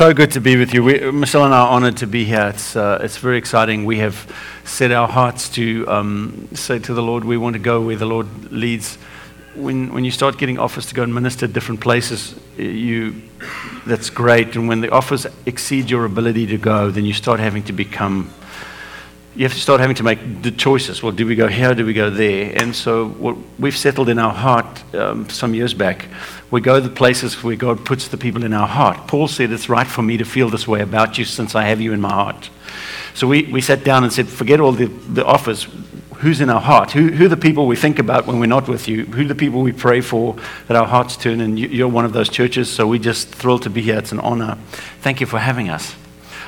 [0.00, 0.82] so good to be with you.
[0.82, 2.46] We, Michelle and I are honored to be here.
[2.54, 3.84] It's, uh, it's very exciting.
[3.84, 4.34] We have
[4.64, 8.06] set our hearts to um, say to the Lord, we want to go where the
[8.06, 8.96] Lord leads.
[9.54, 13.20] When, when you start getting offers to go and minister at different places, you,
[13.84, 14.56] that's great.
[14.56, 18.32] And when the offers exceed your ability to go, then you start having to become
[19.36, 21.04] you have to start having to make the choices.
[21.04, 21.72] Well, do we go here?
[21.72, 22.52] Do we go there?
[22.56, 26.06] And so, what we've settled in our heart um, some years back,
[26.50, 29.06] we go to the places where God puts the people in our heart.
[29.06, 31.80] Paul said, It's right for me to feel this way about you since I have
[31.80, 32.50] you in my heart.
[33.14, 35.66] So, we, we sat down and said, Forget all the, the offers.
[36.16, 36.90] Who's in our heart?
[36.90, 39.06] Who, who are the people we think about when we're not with you?
[39.06, 40.36] Who are the people we pray for
[40.68, 41.40] that our hearts turn?
[41.40, 43.96] And you, you're one of those churches, so we're just thrilled to be here.
[43.96, 44.58] It's an honor.
[45.00, 45.94] Thank you for having us.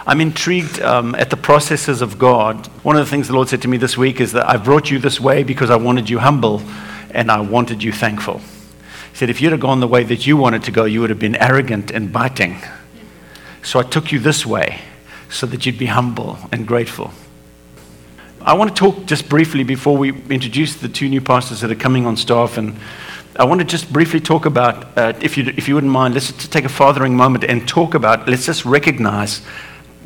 [0.07, 2.67] I'm intrigued um, at the processes of God.
[2.83, 4.91] One of the things the Lord said to me this week is that I brought
[4.91, 6.61] you this way because I wanted you humble
[7.13, 8.41] and I wanted you thankful.
[9.13, 11.11] He said, if you'd have gone the way that you wanted to go, you would
[11.11, 12.57] have been arrogant and biting.
[13.63, 14.81] So I took you this way
[15.31, 17.13] so that you'd be humble and grateful.
[18.41, 21.77] I want to talk just briefly before we introduce the two new pastors that are
[21.77, 22.59] coming on staff.
[22.59, 22.77] And
[23.37, 26.33] I want to just briefly talk about, uh, if, you, if you wouldn't mind, let's
[26.33, 29.43] just take a fathering moment and talk about, let's just recognize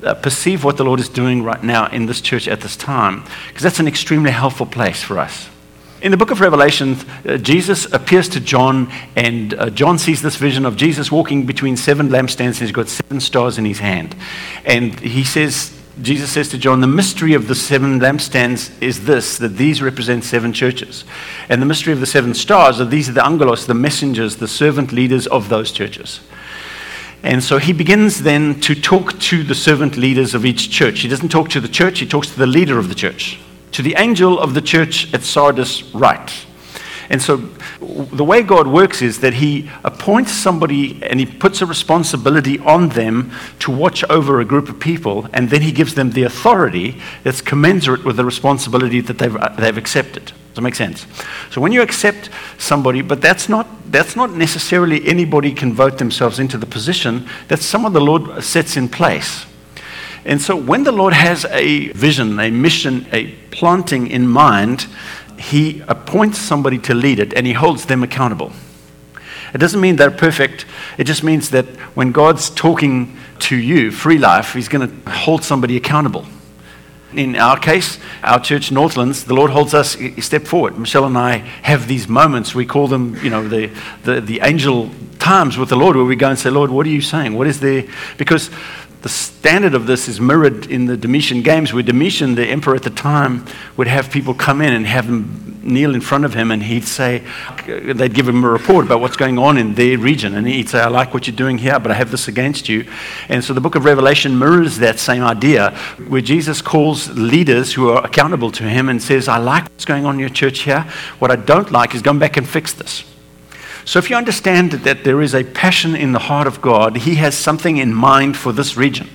[0.02, 3.24] uh, perceive what the Lord is doing right now in this church at this time,
[3.48, 5.48] because that's an extremely helpful place for us.
[6.06, 6.96] In the book of Revelation,
[7.28, 11.76] uh, Jesus appears to John, and uh, John sees this vision of Jesus walking between
[11.76, 14.14] seven lampstands, and he's got seven stars in his hand.
[14.64, 19.36] And he says, Jesus says to John, the mystery of the seven lampstands is this,
[19.38, 21.04] that these represent seven churches.
[21.48, 24.46] And the mystery of the seven stars are these are the angelos, the messengers, the
[24.46, 26.20] servant leaders of those churches.
[27.24, 31.00] And so he begins then to talk to the servant leaders of each church.
[31.00, 33.40] He doesn't talk to the church, he talks to the leader of the church.
[33.72, 36.46] To the angel of the church at Sardis, write.
[37.08, 41.66] And so the way God works is that He appoints somebody and He puts a
[41.66, 46.10] responsibility on them to watch over a group of people, and then He gives them
[46.10, 50.24] the authority that's commensurate with the responsibility that they've, uh, they've accepted.
[50.24, 51.06] Does that make sense?
[51.50, 56.38] So when you accept somebody, but that's not, that's not necessarily anybody can vote themselves
[56.38, 59.44] into the position, that's someone the Lord sets in place.
[60.24, 64.86] And so when the Lord has a vision, a mission, a planting in mind,
[65.38, 68.52] he appoints somebody to lead it and he holds them accountable.
[69.54, 70.66] It doesn't mean they're perfect.
[70.98, 75.44] It just means that when God's talking to you, free life, he's going to hold
[75.44, 76.26] somebody accountable
[77.16, 80.78] in our case, our church, Northlands, the Lord holds us a step forward.
[80.78, 82.54] Michelle and I have these moments.
[82.54, 83.70] We call them, you know, the,
[84.04, 86.90] the, the angel times with the Lord where we go and say, Lord, what are
[86.90, 87.34] you saying?
[87.34, 87.84] What is there?
[88.18, 88.50] Because
[89.06, 92.82] the standard of this is mirrored in the Domitian Games, where Domitian, the emperor at
[92.82, 93.46] the time,
[93.76, 96.84] would have people come in and have them kneel in front of him, and he'd
[96.84, 97.22] say,
[97.68, 100.80] they'd give him a report about what's going on in their region, and he'd say,
[100.80, 102.84] I like what you're doing here, but I have this against you.
[103.28, 105.70] And so the book of Revelation mirrors that same idea,
[106.08, 110.04] where Jesus calls leaders who are accountable to him and says, I like what's going
[110.04, 110.80] on in your church here.
[111.20, 113.04] What I don't like is going back and fix this.
[113.86, 117.14] So, if you understand that there is a passion in the heart of God, He
[117.14, 119.08] has something in mind for this region.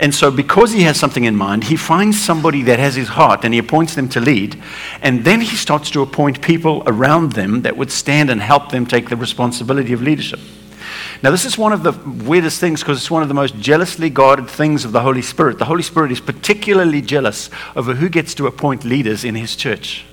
[0.00, 3.44] And so, because He has something in mind, He finds somebody that has His heart
[3.44, 4.60] and He appoints them to lead.
[5.02, 8.86] And then He starts to appoint people around them that would stand and help them
[8.86, 10.40] take the responsibility of leadership.
[11.22, 11.92] Now, this is one of the
[12.24, 15.58] weirdest things because it's one of the most jealously guarded things of the Holy Spirit.
[15.58, 20.06] The Holy Spirit is particularly jealous over who gets to appoint leaders in His church.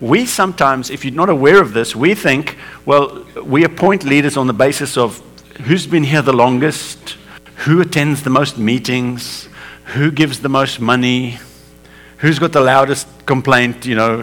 [0.00, 4.46] We sometimes, if you're not aware of this, we think, well, we appoint leaders on
[4.46, 5.20] the basis of
[5.62, 7.16] who's been here the longest,
[7.64, 9.48] who attends the most meetings,
[9.86, 11.38] who gives the most money,
[12.18, 14.16] who's got the loudest complaint, you know,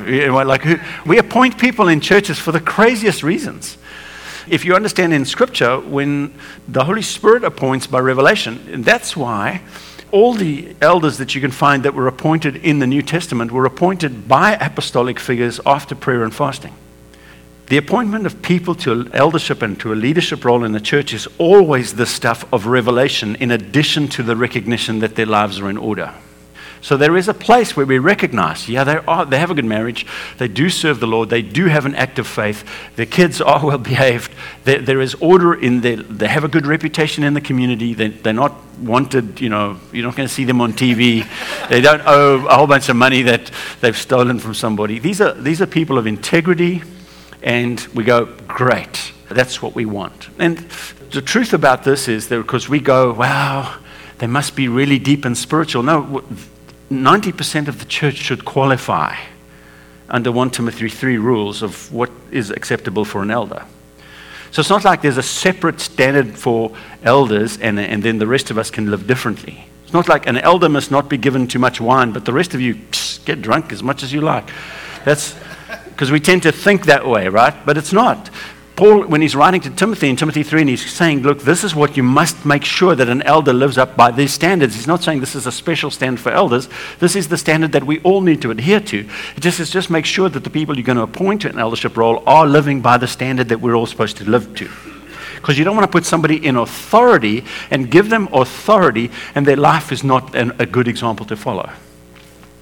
[0.45, 3.77] like who, we appoint people in churches for the craziest reasons.
[4.47, 6.33] If you understand in Scripture, when
[6.67, 9.61] the Holy Spirit appoints by revelation, that's why
[10.11, 13.65] all the elders that you can find that were appointed in the New Testament were
[13.65, 16.73] appointed by apostolic figures after prayer and fasting.
[17.67, 21.27] The appointment of people to eldership and to a leadership role in the church is
[21.39, 25.77] always the stuff of revelation, in addition to the recognition that their lives are in
[25.77, 26.13] order.
[26.85, 29.65] So there is a place where we recognize, yeah, they, are, they have a good
[29.65, 30.05] marriage,
[30.37, 32.63] they do serve the Lord, they do have an active faith,
[32.95, 34.31] their kids are well behaved,
[34.65, 38.09] there, there is order in their, they have a good reputation in the community, they,
[38.09, 41.27] they're not wanted, you know, you're not going to see them on TV,
[41.69, 43.49] they don't owe a whole bunch of money that
[43.81, 44.99] they've stolen from somebody.
[44.99, 46.83] These are, these are people of integrity,
[47.41, 50.29] and we go, great, that's what we want.
[50.37, 50.59] And
[51.09, 53.79] the truth about this is that because we go, wow,
[54.19, 55.81] they must be really deep and spiritual.
[55.81, 56.23] No,
[56.91, 59.15] 90% of the church should qualify
[60.09, 63.65] under 1 Timothy 3 rules of what is acceptable for an elder.
[64.51, 66.71] So it's not like there's a separate standard for
[67.03, 69.65] elders and, and then the rest of us can live differently.
[69.83, 72.53] It's not like an elder must not be given too much wine, but the rest
[72.53, 72.79] of you
[73.25, 74.49] get drunk as much as you like.
[75.03, 75.35] That's
[75.89, 77.53] because we tend to think that way, right?
[77.65, 78.29] But it's not.
[78.75, 81.73] Paul, when he's writing to Timothy in Timothy 3, and he's saying, Look, this is
[81.73, 84.75] what you must make sure that an elder lives up by these standards.
[84.75, 86.67] He's not saying this is a special standard for elders.
[86.99, 89.07] This is the standard that we all need to adhere to.
[89.37, 91.57] It just is just make sure that the people you're going to appoint to an
[91.57, 94.69] eldership role are living by the standard that we're all supposed to live to.
[95.35, 99.55] Because you don't want to put somebody in authority and give them authority, and their
[99.55, 101.71] life is not an, a good example to follow.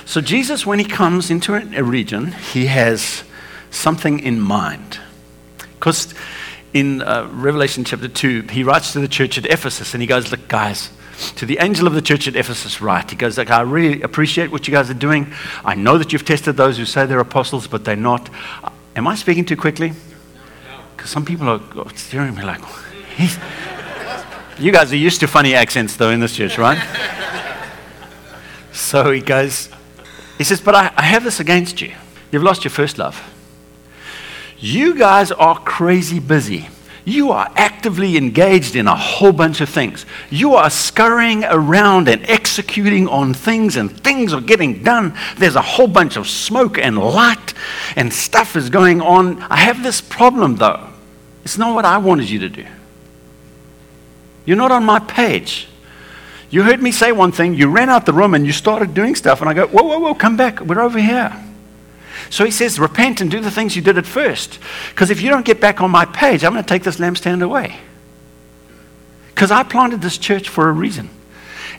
[0.06, 3.24] So, Jesus, when he comes into a region, he has
[3.72, 5.00] something in mind.
[5.84, 6.14] Because
[6.72, 10.32] in uh, Revelation chapter 2, he writes to the church at Ephesus and he goes,
[10.32, 10.92] Look, guys,
[11.36, 13.10] to the angel of the church at Ephesus, write.
[13.10, 15.34] He goes, Look, I really appreciate what you guys are doing.
[15.66, 18.30] I know that you've tested those who say they're apostles, but they're not.
[18.96, 19.92] Am I speaking too quickly?
[20.96, 21.60] Because some people are
[21.98, 22.62] staring at me like.
[24.58, 26.82] You guys are used to funny accents, though, in this church, right?
[28.72, 29.68] so he goes,
[30.38, 31.92] He says, But I, I have this against you.
[32.32, 33.33] You've lost your first love.
[34.64, 36.70] You guys are crazy busy.
[37.04, 40.06] You are actively engaged in a whole bunch of things.
[40.30, 45.18] You are scurrying around and executing on things, and things are getting done.
[45.36, 47.54] There's a whole bunch of smoke and light,
[47.98, 49.42] and stuff is going on.
[49.42, 50.88] I have this problem, though.
[51.44, 52.66] It's not what I wanted you to do.
[54.46, 55.68] You're not on my page.
[56.50, 59.16] You heard me say one thing, you ran out the room, and you started doing
[59.16, 60.62] stuff, and I go, Whoa, whoa, whoa, come back.
[60.62, 61.38] We're over here.
[62.30, 64.60] So he says, repent and do the things you did at first.
[64.90, 67.44] Because if you don't get back on my page, I'm going to take this lampstand
[67.44, 67.78] away.
[69.34, 71.10] Because I planted this church for a reason.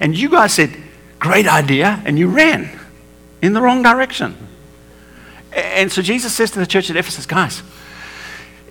[0.01, 0.77] And you guys said,
[1.19, 2.79] great idea, and you ran
[3.41, 4.37] in the wrong direction.
[5.53, 7.63] And so Jesus says to the church at Ephesus, guys,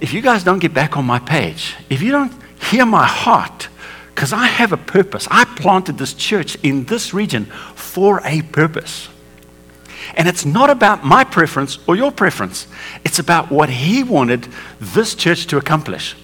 [0.02, 3.70] if you guys don't get back on my page, if you don't hear my heart,
[4.14, 7.46] because I have a purpose, I planted this church in this region
[7.76, 9.08] for a purpose.
[10.16, 12.68] And it's not about my preference or your preference,
[13.04, 14.48] it's about what He wanted
[14.80, 16.16] this church to accomplish.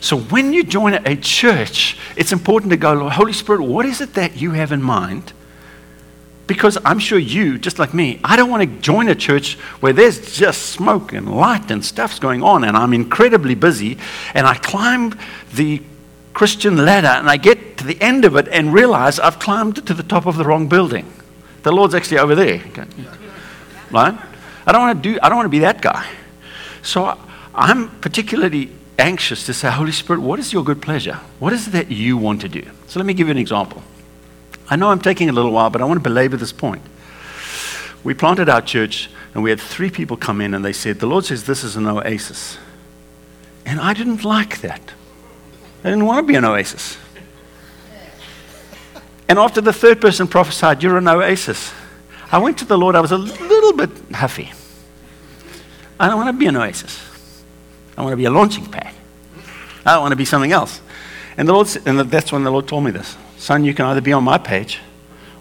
[0.00, 4.14] So when you join a church, it's important to go, Holy Spirit, what is it
[4.14, 5.32] that you have in mind?
[6.46, 9.92] Because I'm sure you, just like me, I don't want to join a church where
[9.92, 13.96] there's just smoke and light and stuff's going on, and I'm incredibly busy,
[14.34, 15.16] and I climb
[15.54, 15.82] the
[16.34, 19.94] Christian ladder and I get to the end of it and realize I've climbed to
[19.94, 21.10] the top of the wrong building.
[21.62, 22.60] The Lord's actually over there
[23.92, 24.18] right?
[24.66, 26.08] I don't want to do, I don't want to be that guy.
[26.82, 27.18] So
[27.54, 31.20] I'm particularly anxious to say, Holy Spirit, what is your good pleasure?
[31.38, 32.62] What is it that you want to do?
[32.86, 33.82] So let me give you an example.
[34.68, 36.82] I know I'm taking a little while, but I want to belabor this point.
[38.04, 41.06] We planted our church, and we had three people come in, and they said, The
[41.06, 42.58] Lord says this is an oasis.
[43.64, 44.80] And I didn't like that.
[45.84, 46.96] I didn't want to be an oasis.
[49.28, 51.72] And after the third person prophesied, You're an oasis.
[52.32, 54.50] I went to the Lord, I was a little bit huffy.
[56.00, 57.00] I don't want to be an oasis.
[57.96, 58.94] I want to be a launching pad.
[59.84, 60.80] I don't want to be something else.
[61.36, 63.16] And, the Lord, and that's when the Lord told me this.
[63.36, 64.80] Son, you can either be on my page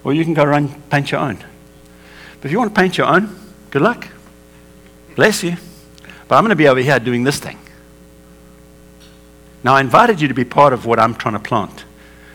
[0.04, 1.38] or you can go run paint your own.
[1.38, 3.40] But if you want to paint your own,
[3.70, 4.08] good luck.
[5.16, 5.56] Bless you.
[6.28, 7.58] But I'm going to be over here doing this thing.
[9.64, 11.86] Now, I invited you to be part of what I'm trying to plant.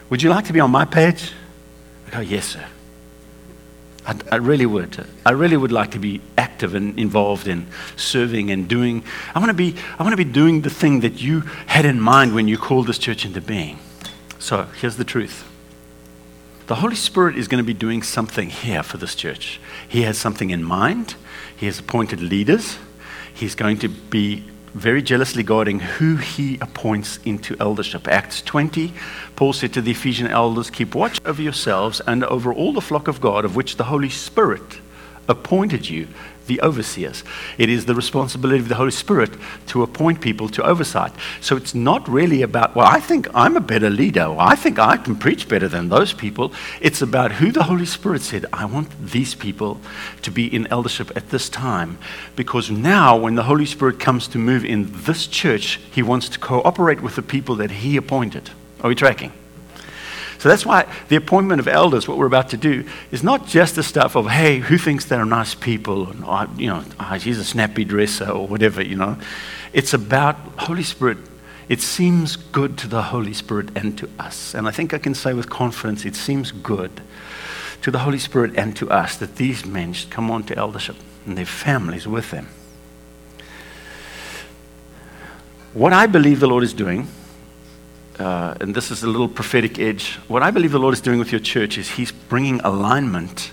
[0.08, 1.32] Would you like to be on my page?
[2.06, 2.64] I go, yes, sir.
[4.06, 5.04] I, I, really would.
[5.24, 9.02] I really would like to be active and involved in serving and doing.
[9.34, 9.74] I want to be.
[9.98, 12.86] I want to be doing the thing that you had in mind when you called
[12.86, 13.78] this church into being.
[14.38, 15.44] So here's the truth.
[16.68, 19.60] The Holy Spirit is going to be doing something here for this church.
[19.88, 21.14] He has something in mind.
[21.56, 22.78] He has appointed leaders.
[23.32, 24.44] He's going to be
[24.76, 28.06] very jealously guarding who he appoints into eldership.
[28.06, 28.92] Acts 20,
[29.34, 33.08] Paul said to the Ephesian elders, Keep watch over yourselves and over all the flock
[33.08, 34.80] of God, of which the Holy Spirit
[35.28, 36.06] appointed you
[36.46, 37.24] the overseers.
[37.58, 39.30] It is the responsibility of the Holy Spirit
[39.68, 41.12] to appoint people to oversight.
[41.40, 44.78] So it's not really about, well, I think I'm a better leader, or I think
[44.78, 46.52] I can preach better than those people.
[46.80, 49.80] It's about who the Holy Spirit said, I want these people
[50.22, 51.98] to be in eldership at this time.
[52.34, 56.38] Because now, when the Holy Spirit comes to move in this church, he wants to
[56.38, 58.50] cooperate with the people that he appointed.
[58.80, 59.32] Are we tracking?
[60.38, 63.74] So that's why the appointment of elders, what we're about to do, is not just
[63.74, 66.10] the stuff of, hey, who thinks they're nice people?
[66.10, 69.16] And, oh, you know, oh, he's a snappy dresser or whatever, you know.
[69.72, 71.18] It's about Holy Spirit.
[71.68, 74.54] It seems good to the Holy Spirit and to us.
[74.54, 77.00] And I think I can say with confidence, it seems good
[77.82, 80.96] to the Holy Spirit and to us that these men should come on to eldership
[81.24, 82.48] and their families with them.
[85.72, 87.06] What I believe the Lord is doing,
[88.18, 91.18] uh, and this is a little prophetic edge, what I believe the Lord is doing
[91.18, 93.50] with your church is He's bringing alignment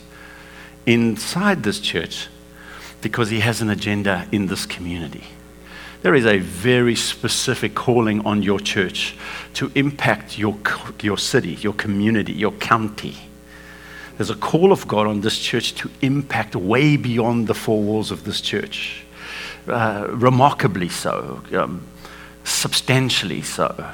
[0.86, 2.28] inside this church
[3.02, 5.24] because He has an agenda in this community.
[6.02, 9.16] There is a very specific calling on your church
[9.54, 10.58] to impact your,
[11.02, 13.16] your city, your community, your county.
[14.18, 18.12] There's a call of God on this church to impact way beyond the four walls
[18.12, 19.04] of this church.
[19.68, 21.88] Uh, remarkably so, um,
[22.44, 23.90] substantially so.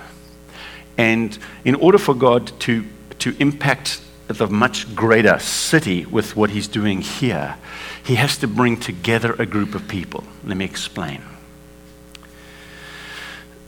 [1.00, 2.86] And in order for God to,
[3.20, 7.56] to impact the much greater city with what He's doing here,
[8.04, 10.26] He has to bring together a group of people.
[10.44, 11.24] Let me explain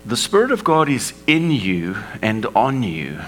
[0.06, 3.20] the Spirit of God is in you and on you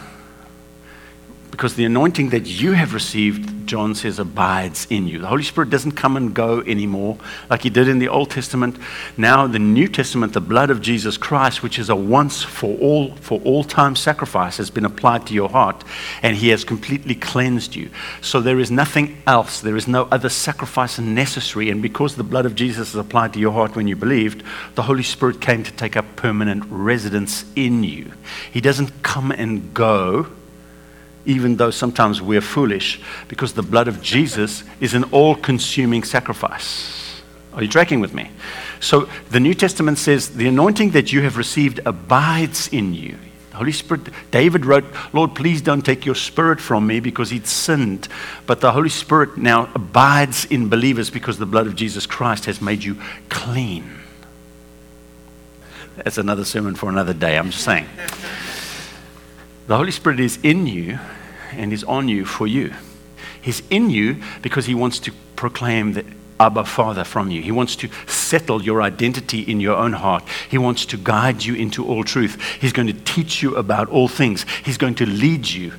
[1.53, 5.19] because the anointing that you have received, John says, abides in you.
[5.19, 8.75] The Holy Spirit doesn't come and go anymore like he did in the Old Testament.
[9.17, 13.13] Now, the New Testament, the blood of Jesus Christ, which is a once for all,
[13.17, 15.83] for all time sacrifice, has been applied to your heart,
[16.24, 17.91] and he has completely cleansed you.
[18.19, 21.69] So there is nothing else, there is no other sacrifice necessary.
[21.69, 24.41] And because the blood of Jesus is applied to your heart when you believed,
[24.74, 28.12] the Holy Spirit came to take up permanent residence in you.
[28.51, 30.29] He doesn't come and go
[31.25, 37.22] even though sometimes we're foolish, because the blood of Jesus is an all consuming sacrifice.
[37.53, 38.30] Are you tracking with me?
[38.80, 43.18] So the New Testament says, The anointing that you have received abides in you.
[43.51, 47.46] The Holy Spirit, David wrote, Lord, please don't take your spirit from me because he'd
[47.46, 48.08] sinned.
[48.48, 52.62] But the Holy Spirit now abides in believers because the blood of Jesus Christ has
[52.62, 52.98] made you
[53.30, 54.00] clean.
[55.98, 57.86] That's another sermon for another day, I'm just saying.
[59.67, 61.00] The Holy Spirit is in you
[61.51, 62.74] and is on you for you.
[63.41, 66.05] He's in you because he wants to proclaim the
[66.39, 67.41] Abba Father from you.
[67.41, 70.24] He wants to settle your identity in your own heart.
[70.50, 72.41] He wants to guide you into all truth.
[72.60, 74.46] He's going to teach you about all things.
[74.65, 75.74] He's going to lead you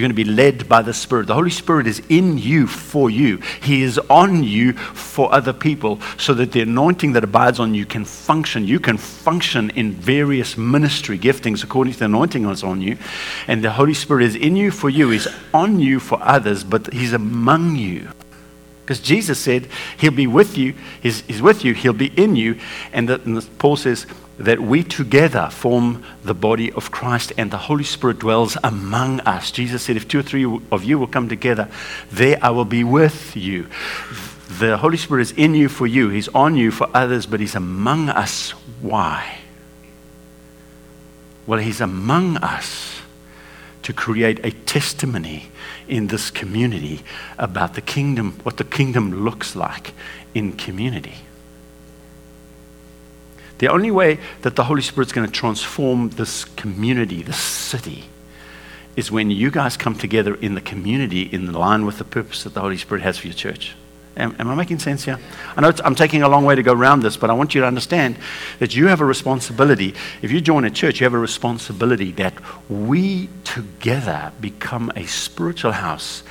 [0.00, 1.26] you're going to be led by the Spirit.
[1.26, 6.00] The Holy Spirit is in you for you, He is on you for other people
[6.16, 8.66] so that the anointing that abides on you can function.
[8.66, 12.96] You can function in various ministry giftings according to the anointing that's on you.
[13.46, 16.90] And the Holy Spirit is in you for you, He's on you for others, but
[16.92, 18.08] He's among you.
[18.80, 22.58] Because Jesus said, He'll be with you, he's, he's, with you, He'll be in you.
[22.92, 24.06] And, that, and Paul says,
[24.40, 29.50] that we together form the body of Christ and the Holy Spirit dwells among us.
[29.50, 31.68] Jesus said, If two or three of you will come together,
[32.10, 33.68] there I will be with you.
[34.58, 37.54] The Holy Spirit is in you for you, He's on you for others, but He's
[37.54, 38.50] among us.
[38.80, 39.38] Why?
[41.46, 43.00] Well, He's among us
[43.82, 45.50] to create a testimony
[45.86, 47.02] in this community
[47.36, 49.92] about the kingdom, what the kingdom looks like
[50.34, 51.16] in community.
[53.60, 58.04] The only way that the Holy Spirit's going to transform this community, this city,
[58.96, 62.54] is when you guys come together in the community in line with the purpose that
[62.54, 63.74] the Holy Spirit has for your church.
[64.16, 65.18] Am, am I making sense here?
[65.58, 67.60] I know I'm taking a long way to go around this, but I want you
[67.60, 68.16] to understand
[68.60, 69.94] that you have a responsibility.
[70.22, 72.32] If you join a church, you have a responsibility that
[72.70, 76.22] we together become a spiritual house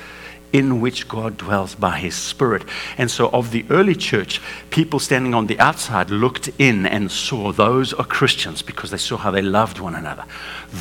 [0.52, 2.64] in which God dwells by his Spirit.
[2.98, 4.40] And so, of the early church,
[4.70, 9.16] people standing on the outside looked in and saw those are Christians because they saw
[9.16, 10.24] how they loved one another.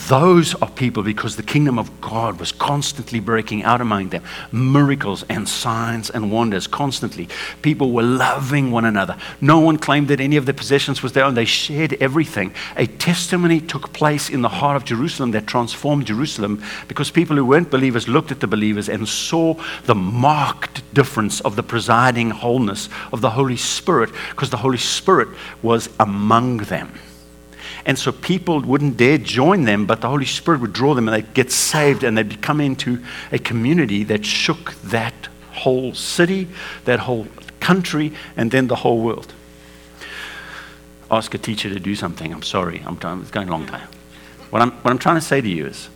[0.08, 4.24] Those are people because the kingdom of God was constantly breaking out among them.
[4.52, 7.28] Miracles and signs and wonders constantly.
[7.62, 9.18] People were loving one another.
[9.42, 11.34] No one claimed that any of their possessions was their own.
[11.34, 12.54] They shared everything.
[12.76, 17.46] A testimony took place in the heart of Jerusalem that transformed Jerusalem because people who
[17.46, 22.90] weren't believers looked at the believers and saw the marked difference of the presiding wholeness
[23.12, 25.30] of the Holy Spirit because the Holy Spirit
[25.62, 26.92] was among them.
[27.86, 31.16] And so people wouldn't dare join them, but the Holy Spirit would draw them and
[31.16, 35.14] they'd get saved and they'd come into a community that shook that
[35.52, 36.48] whole city,
[36.86, 37.28] that whole
[37.60, 39.34] country, and then the whole world.
[41.12, 42.32] Ask a teacher to do something.
[42.32, 43.00] I'm sorry, I'm.
[43.22, 43.88] It's going a long time.
[44.50, 45.90] What I'm, what I'm trying to say to you is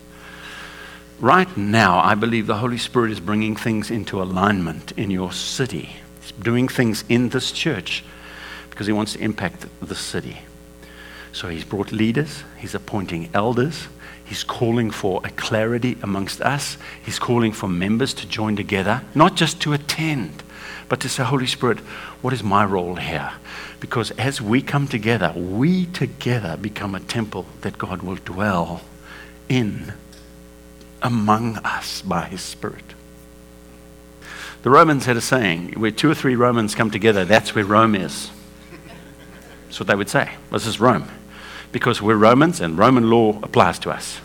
[1.23, 5.95] right now, I believe the Holy Spirit is bringing things into alignment in your city.
[6.21, 8.03] He's doing things in this church
[8.69, 10.39] because He wants to impact the city.
[11.31, 13.87] So He's brought leaders, He's appointing elders,
[14.25, 19.35] He's calling for a clarity amongst us, He's calling for members to join together, not
[19.35, 20.43] just to attend,
[20.89, 21.79] but to say, Holy Spirit,
[22.21, 23.31] what is my role here?
[23.79, 28.81] Because as we come together, we together become a temple that God will dwell
[29.47, 29.93] in
[31.03, 32.95] among us by his Spirit.
[34.63, 37.95] The Romans had a saying where two or three Romans come together, that's where Rome
[37.95, 38.31] is.
[39.65, 40.31] That's what they would say.
[40.51, 41.09] This is Rome.
[41.73, 44.21] because we're Romans and Roman law applies to us.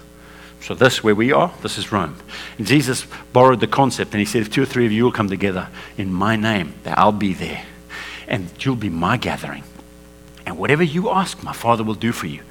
[0.61, 2.17] So, this, where we are, this is Rome.
[2.59, 5.13] And Jesus borrowed the concept and he said, If two or three of you will
[5.13, 7.65] come together in my name, that I'll be there.
[8.27, 9.65] And you'll be my gathering.
[10.45, 12.43] And whatever you ask, my Father will do for you.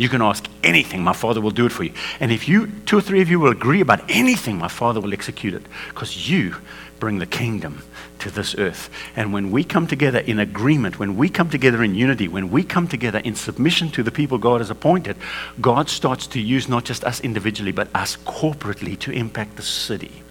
[0.00, 1.92] You can ask anything, my Father will do it for you.
[2.20, 5.12] And if you, two or three of you will agree about anything, my Father will
[5.12, 6.56] execute it because you
[6.98, 7.82] bring the kingdom
[8.20, 8.88] to this earth.
[9.14, 12.62] And when we come together in agreement, when we come together in unity, when we
[12.62, 15.18] come together in submission to the people God has appointed,
[15.60, 20.22] God starts to use not just us individually, but us corporately to impact the city.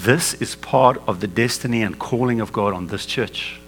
[0.00, 3.60] This is part of the destiny and calling of God on this church.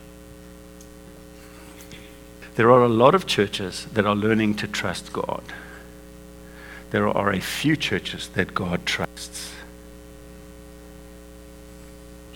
[2.54, 5.42] There are a lot of churches that are learning to trust God.
[6.90, 9.54] There are a few churches that God trusts.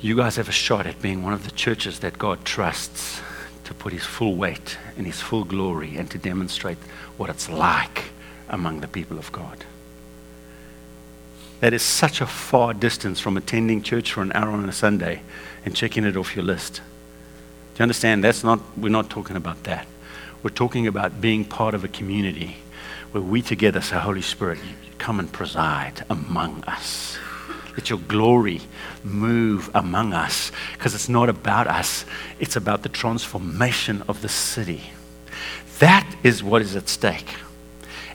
[0.01, 3.21] You guys have a shot at being one of the churches that God trusts
[3.65, 6.79] to put his full weight and his full glory and to demonstrate
[7.17, 8.05] what it's like
[8.49, 9.65] among the people of God.
[11.61, 15.23] That is such a far distance from attending church for an hour on a Sunday
[15.65, 16.77] and checking it off your list.
[16.77, 18.25] Do you understand?
[18.25, 19.87] That's not, we're not talking about that.
[20.47, 22.59] We're talking about being part of a community
[23.11, 24.61] where we together say, Holy Spirit,
[24.97, 27.19] come and preside among us.
[27.73, 28.61] Let your glory
[29.03, 32.05] move among us because it's not about us,
[32.39, 34.83] it's about the transformation of the city.
[35.81, 37.35] That is what is at stake.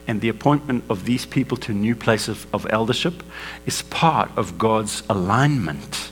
[0.06, 3.22] And the appointment of these people to new places of eldership
[3.66, 6.10] is part of God's alignment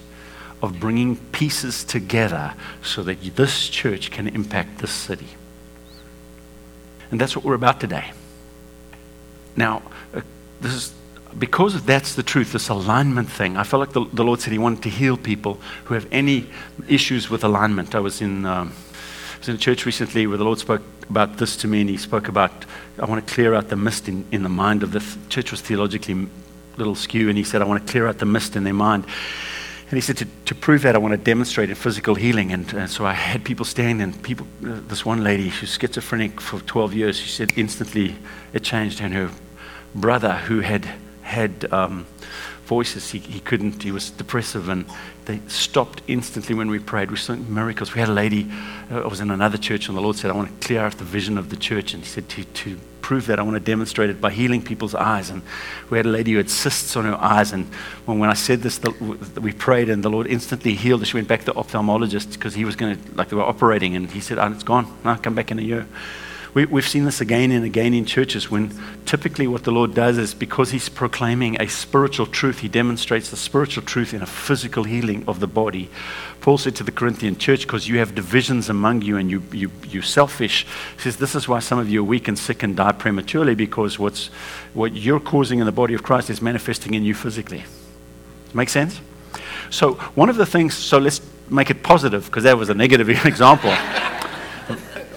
[0.62, 5.28] of bringing pieces together so that this church can impact this city.
[7.10, 8.12] And that's what we're about today.
[9.56, 9.82] Now,
[10.14, 10.20] uh,
[10.60, 10.94] this is
[11.38, 13.56] because that's the truth, this alignment thing.
[13.56, 16.46] I felt like the, the, Lord said He wanted to heal people who have any
[16.88, 17.94] issues with alignment.
[17.94, 18.72] I was in, um,
[19.34, 21.90] I was in a church recently where the Lord spoke about this to me, and
[21.90, 22.52] He spoke about,
[22.98, 25.50] I want to clear out the mist in, in the mind of the th- church
[25.50, 28.56] was theologically a little skew, and He said, I want to clear out the mist
[28.56, 29.04] in their mind.
[29.90, 32.52] And he said, to, to prove that, I want to demonstrate in physical healing.
[32.52, 36.40] And, and so I had people stand, and people, uh, this one lady, who's schizophrenic
[36.40, 38.14] for 12 years, she said instantly
[38.52, 39.00] it changed.
[39.00, 39.30] And her
[39.92, 40.88] brother, who had
[41.22, 42.06] had um,
[42.66, 44.84] voices, he, he couldn't, he was depressive, and
[45.24, 47.10] they stopped instantly when we prayed.
[47.10, 47.92] We saw miracles.
[47.92, 48.48] We had a lady,
[48.92, 50.98] uh, I was in another church, and the Lord said, I want to clear out
[50.98, 51.94] the vision of the church.
[51.94, 52.78] And he said, to, to
[53.10, 55.30] prove that, I want to demonstrate it by healing people's eyes.
[55.30, 55.42] And
[55.90, 57.52] we had a lady who had cysts on her eyes.
[57.52, 57.66] And
[58.06, 58.92] when, when I said this, the,
[59.40, 61.06] we prayed, and the Lord instantly healed her.
[61.06, 63.96] She went back to the ophthalmologist because he was going to, like, they were operating.
[63.96, 64.86] And he said, oh, It's gone.
[65.04, 65.88] No, come back in a year.
[66.52, 68.72] We, have seen this again and again in churches when
[69.06, 73.36] typically what the Lord does is because He's proclaiming a spiritual truth, He demonstrates the
[73.36, 75.88] spiritual truth in a physical healing of the body.
[76.40, 79.70] Paul said to the Corinthian church, because you have divisions among you and you, you,
[79.88, 82.76] you're selfish, he says, This is why some of you are weak and sick and
[82.76, 84.28] die prematurely because what's,
[84.74, 87.64] what you're causing in the body of Christ is manifesting in you physically.
[88.54, 89.00] Make sense?
[89.70, 93.08] So, one of the things, so let's make it positive because that was a negative
[93.26, 93.70] example.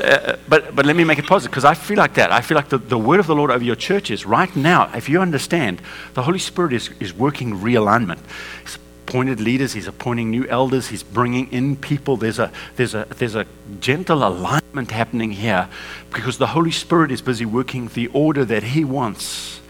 [0.04, 2.32] Uh, but, but let me make it positive because I feel like that.
[2.32, 4.92] I feel like the, the word of the Lord over your church is right now,
[4.94, 5.82] if you understand,
[6.14, 8.20] the Holy Spirit is, is working realignment.
[8.64, 12.18] He's appointed leaders, He's appointing new elders, He's bringing in people.
[12.18, 13.46] There's a, there's a, there's a
[13.80, 15.70] gentle alignment happening here
[16.12, 19.62] because the Holy Spirit is busy working the order that He wants.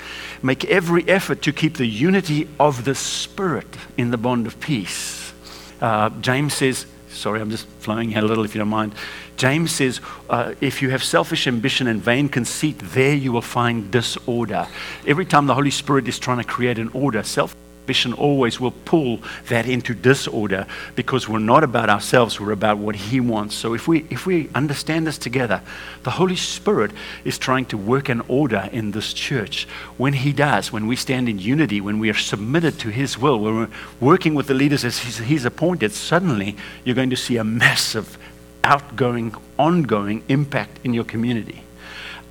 [0.42, 3.68] Make every effort to keep the unity of the Spirit
[3.98, 5.32] in the bond of peace.
[5.80, 8.94] Uh, James says, sorry, I'm just flowing here a little if you don't mind.
[9.38, 13.92] James says, uh, if you have selfish ambition and vain conceit, there you will find
[13.92, 14.68] disorder.
[15.06, 18.72] Every time the Holy Spirit is trying to create an order, self ambition always will
[18.72, 19.20] pull
[19.50, 20.66] that into disorder
[20.96, 23.56] because we're not about ourselves, we're about what He wants.
[23.56, 25.62] So if we, if we understand this together,
[26.04, 26.92] the Holy Spirit
[27.26, 29.68] is trying to work an order in this church.
[29.98, 33.38] When He does, when we stand in unity, when we are submitted to His will,
[33.38, 33.70] when we're
[34.00, 38.18] working with the leaders as He's, he's appointed, suddenly you're going to see a massive
[38.64, 41.64] outgoing, ongoing impact in your community.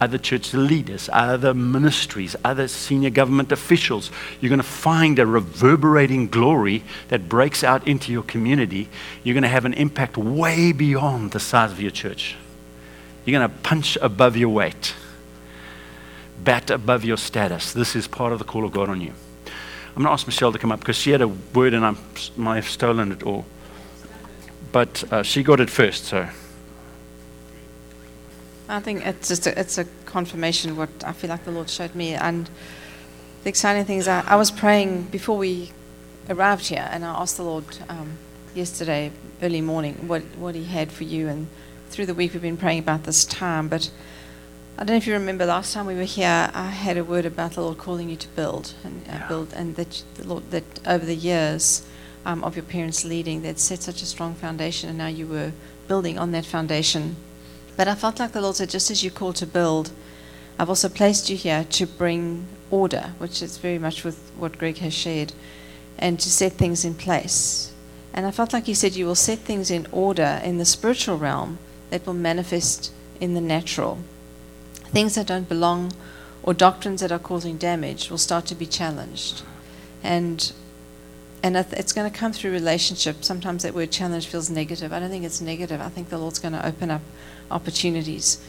[0.00, 6.26] Other church leaders, other ministries, other senior government officials, you're going to find a reverberating
[6.26, 8.88] glory that breaks out into your community.
[9.22, 12.34] You're going to have an impact way beyond the size of your church.
[13.24, 14.94] You're going to punch above your weight,
[16.42, 17.72] bat above your status.
[17.72, 19.12] This is part of the call of God on you.
[19.94, 21.98] I'm going to ask Michelle to come up because she had a word and I'm,
[22.44, 23.44] I have stolen it all
[24.72, 26.28] but uh, she got it first, so.
[28.68, 31.94] I think it's just a, it's a confirmation what I feel like the Lord showed
[31.94, 32.48] me, and
[33.42, 35.72] the exciting thing is I, I was praying before we
[36.30, 38.18] arrived here, and I asked the Lord um,
[38.54, 41.48] yesterday early morning what what He had for you, and
[41.90, 43.90] through the week we've been praying about this time, but
[44.78, 47.26] I don't know if you remember last time we were here, I had a word
[47.26, 50.64] about the Lord calling you to build and uh, build, and that the Lord that
[50.86, 51.86] over the years
[52.24, 55.52] um, of your parents leading, they'd set such a strong foundation, and now you were
[55.88, 57.16] building on that foundation.
[57.76, 59.90] But I felt like the Lord said, just as you called to build,
[60.58, 64.78] I've also placed you here to bring order, which is very much with what Greg
[64.78, 65.32] has shared,
[65.98, 67.72] and to set things in place.
[68.14, 71.18] And I felt like He said, you will set things in order in the spiritual
[71.18, 71.58] realm
[71.90, 73.98] that will manifest in the natural
[74.92, 75.90] things that don't belong
[76.42, 79.42] or doctrines that are causing damage will start to be challenged.
[80.02, 80.52] And
[81.42, 83.24] and it's going to come through relationship.
[83.24, 84.92] Sometimes that word challenge feels negative.
[84.92, 85.80] I don't think it's negative.
[85.80, 87.02] I think the Lord's going to open up
[87.50, 88.40] opportunities.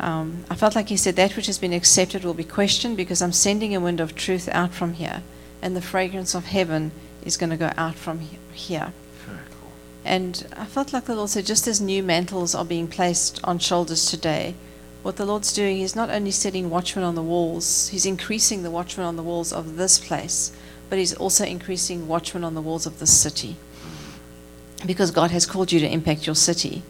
[0.00, 3.20] Um, I felt like He said that which has been accepted will be questioned because
[3.20, 5.22] I'm sending a wind of truth out from here,
[5.60, 8.92] and the fragrance of heaven is going to go out from he- here.
[9.26, 9.72] Very cool.
[10.04, 13.58] And I felt like the Lord said, just as new mantles are being placed on
[13.58, 14.54] shoulders today,
[15.02, 18.70] what the Lord's doing is not only setting watchmen on the walls, He's increasing the
[18.70, 20.52] watchmen on the walls of this place,
[20.88, 23.56] but He's also increasing watchmen on the walls of this city.
[24.86, 26.82] Because God has called you to impact your city.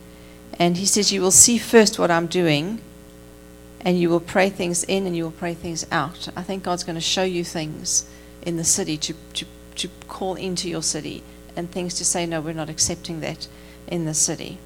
[0.59, 2.81] And He says, You will see first what I'm doing,
[3.81, 6.29] and you will pray things in and you will pray things out.
[6.37, 8.09] I think God's going to show you things
[8.43, 11.23] in the city to, to, to call into your city
[11.57, 13.49] and things to say, no, we're not accepting that
[13.87, 14.59] in the city.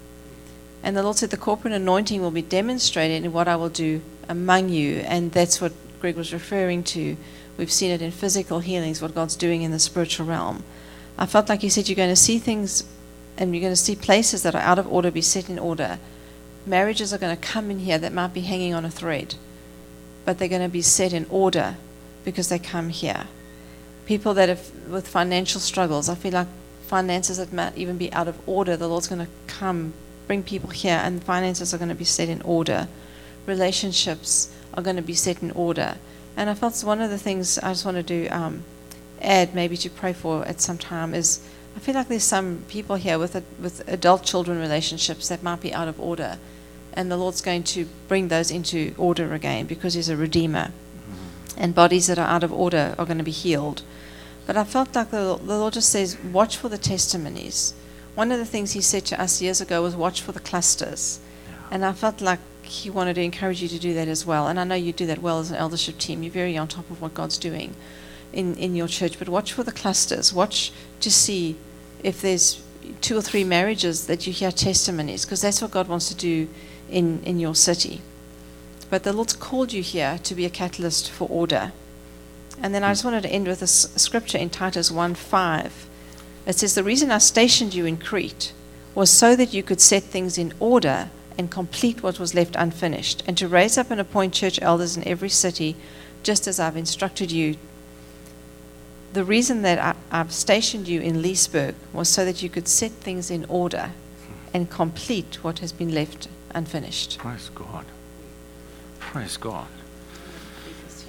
[0.82, 4.02] And the Lord said, the corporate anointing will be demonstrated in what I will do
[4.28, 4.96] among you.
[4.96, 7.16] And that's what Greg was referring to.
[7.56, 10.64] We've seen it in physical healings, what God's doing in the spiritual realm.
[11.18, 12.84] I felt like you said, you're going to see things
[13.36, 15.98] and you're going to see places that are out of order be set in order.
[16.66, 19.34] Marriages are going to come in here that might be hanging on a thread,
[20.24, 21.76] but they're going to be set in order
[22.24, 23.26] because they come here.
[24.06, 26.48] People that have with financial struggles, I feel like
[26.86, 29.92] finances that might even be out of order, the Lord's going to come,
[30.26, 32.88] bring people here, and finances are going to be set in order.
[33.46, 35.96] Relationships are going to be set in order.
[36.36, 38.64] And I felt one of the things I just want to do, um,
[39.20, 41.40] add maybe to pray for at some time is
[41.76, 45.60] I feel like there's some people here with a, with adult children relationships that might
[45.60, 46.38] be out of order,
[46.92, 50.72] and the Lord's going to bring those into order again because He's a redeemer,
[51.56, 53.82] and bodies that are out of order are going to be healed.
[54.46, 57.74] But I felt like the, the Lord just says, watch for the testimonies.
[58.14, 61.20] One of the things He said to us years ago was watch for the clusters,
[61.70, 62.40] and I felt like
[62.72, 64.48] He wanted to encourage you to do that as well.
[64.48, 66.22] And I know you do that well as an eldership team.
[66.22, 67.76] You're very on top of what God's doing
[68.32, 70.32] in, in your church, but watch for the clusters.
[70.32, 71.56] Watch to see
[72.02, 72.62] if there's
[73.02, 76.48] two or three marriages that you hear testimonies, because that's what God wants to do
[76.90, 78.00] in, in your city.
[78.88, 81.72] But the Lord's called you here to be a catalyst for order.
[82.62, 85.86] And then I just wanted to end with a scripture in Titus 1 5.
[86.46, 88.52] It says, The reason I stationed you in Crete
[88.94, 93.22] was so that you could set things in order and complete what was left unfinished,
[93.26, 95.76] and to raise up and appoint church elders in every city,
[96.22, 97.56] just as I've instructed you
[99.12, 102.92] the reason that I, I've stationed you in Leesburg was so that you could set
[102.92, 103.90] things in order
[104.54, 107.18] and complete what has been left unfinished.
[107.18, 107.84] Praise God.
[108.98, 109.68] Praise God.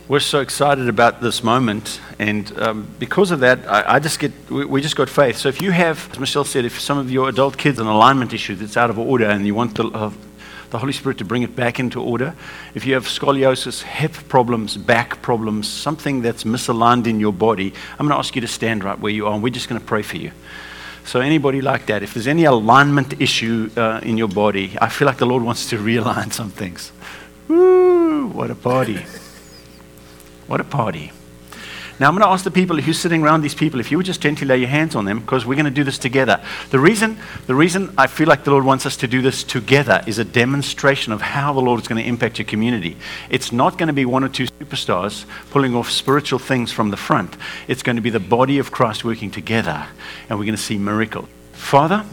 [0.09, 4.33] We're so excited about this moment, and um, because of that, I, I just get
[4.49, 5.37] we, we just got faith.
[5.37, 8.33] So if you have, as Michelle said, if some of your adult kids an alignment
[8.33, 10.11] issue that's out of order, and you want the, uh,
[10.71, 12.35] the Holy Spirit to bring it back into order,
[12.75, 18.05] if you have scoliosis, hip problems, back problems, something that's misaligned in your body, I'm
[18.05, 19.87] going to ask you to stand right where you are, and we're just going to
[19.87, 20.33] pray for you.
[21.05, 25.05] So anybody like that, if there's any alignment issue uh, in your body, I feel
[25.05, 26.91] like the Lord wants to realign some things.
[27.47, 28.27] Woo!
[28.27, 28.99] What a party!
[30.47, 31.12] What a party!
[31.99, 34.06] Now I'm going to ask the people who's sitting around these people if you would
[34.06, 36.43] just gently lay your hands on them because we're going to do this together.
[36.71, 40.01] The reason, the reason I feel like the Lord wants us to do this together
[40.08, 42.97] is a demonstration of how the Lord is going to impact your community.
[43.29, 46.97] It's not going to be one or two superstars pulling off spiritual things from the
[46.97, 47.38] front.
[47.67, 49.86] It's going to be the body of Christ working together,
[50.29, 51.29] and we're going to see miracles.
[51.51, 52.06] Father,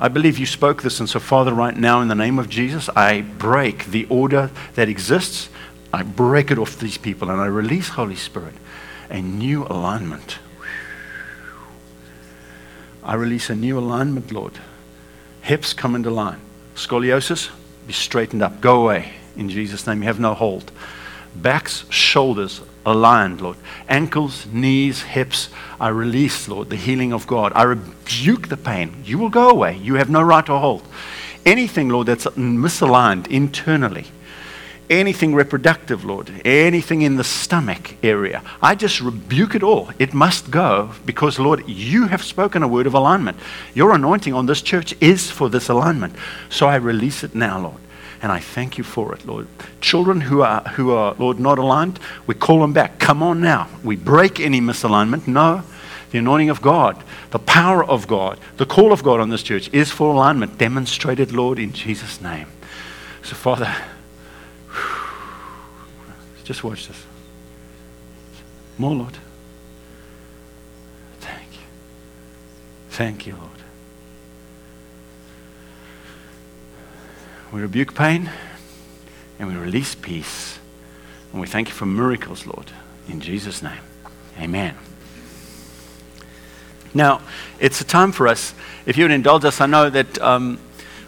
[0.00, 2.88] I believe you spoke this, and so, Father, right now, in the name of Jesus,
[2.96, 5.50] I break the order that exists.
[5.92, 8.54] I break it off these people, and I release, Holy Spirit,
[9.08, 10.38] a new alignment.
[13.02, 14.52] I release a new alignment, Lord.
[15.42, 16.40] Hips come into line.
[16.74, 17.50] Scoliosis,
[17.86, 18.60] be straightened up.
[18.60, 19.12] Go away.
[19.36, 20.70] In Jesus' name, you have no hold.
[21.34, 23.56] Backs, shoulders, aligned, Lord.
[23.88, 25.48] Ankles, knees, hips,
[25.80, 27.52] I release, Lord, the healing of God.
[27.54, 29.02] I rebuke the pain.
[29.04, 29.76] You will go away.
[29.76, 30.82] You have no right to hold.
[31.46, 34.06] Anything, Lord, that's misaligned internally,
[34.90, 39.90] anything reproductive, Lord, anything in the stomach area, I just rebuke it all.
[39.98, 43.38] It must go because, Lord, you have spoken a word of alignment.
[43.72, 46.16] Your anointing on this church is for this alignment.
[46.50, 47.80] So I release it now, Lord.
[48.22, 49.46] And I thank you for it, Lord.
[49.80, 52.98] Children who are, who are, Lord, not aligned, we call them back.
[52.98, 53.68] Come on now.
[53.82, 55.26] We break any misalignment.
[55.26, 55.62] No.
[56.10, 59.72] The anointing of God, the power of God, the call of God on this church
[59.72, 60.58] is for alignment.
[60.58, 62.48] Demonstrated, Lord, in Jesus' name.
[63.22, 63.72] So, Father,
[66.44, 67.02] just watch this.
[68.78, 69.16] More, Lord.
[71.20, 71.66] Thank you.
[72.90, 73.50] Thank you, Lord.
[77.52, 78.30] We rebuke pain
[79.38, 80.58] and we release peace.
[81.32, 82.70] And we thank you for miracles, Lord.
[83.08, 83.80] In Jesus' name.
[84.38, 84.76] Amen.
[86.92, 87.20] Now,
[87.58, 88.54] it's a time for us.
[88.86, 90.58] If you would indulge us, I know that um,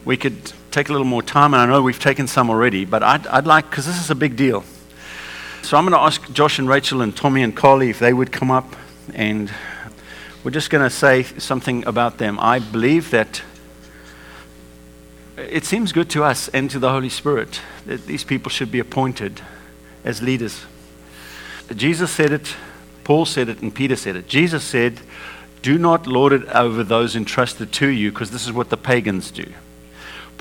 [0.04, 3.02] we could take a little more time, and I know we've taken some already, but
[3.02, 4.64] I'd, I'd like, because this is a big deal.
[5.62, 8.32] So I'm going to ask Josh and Rachel and Tommy and Carly if they would
[8.32, 8.74] come up,
[9.14, 9.50] and
[10.42, 12.38] we're just going to say something about them.
[12.40, 13.42] I believe that
[15.36, 18.80] it seems good to us and to the Holy Spirit that these people should be
[18.80, 19.40] appointed
[20.04, 20.64] as leaders.
[21.74, 22.56] Jesus said it,
[23.04, 24.26] Paul said it, and Peter said it.
[24.26, 25.00] Jesus said,
[25.62, 29.30] Do not lord it over those entrusted to you, because this is what the pagans
[29.30, 29.52] do.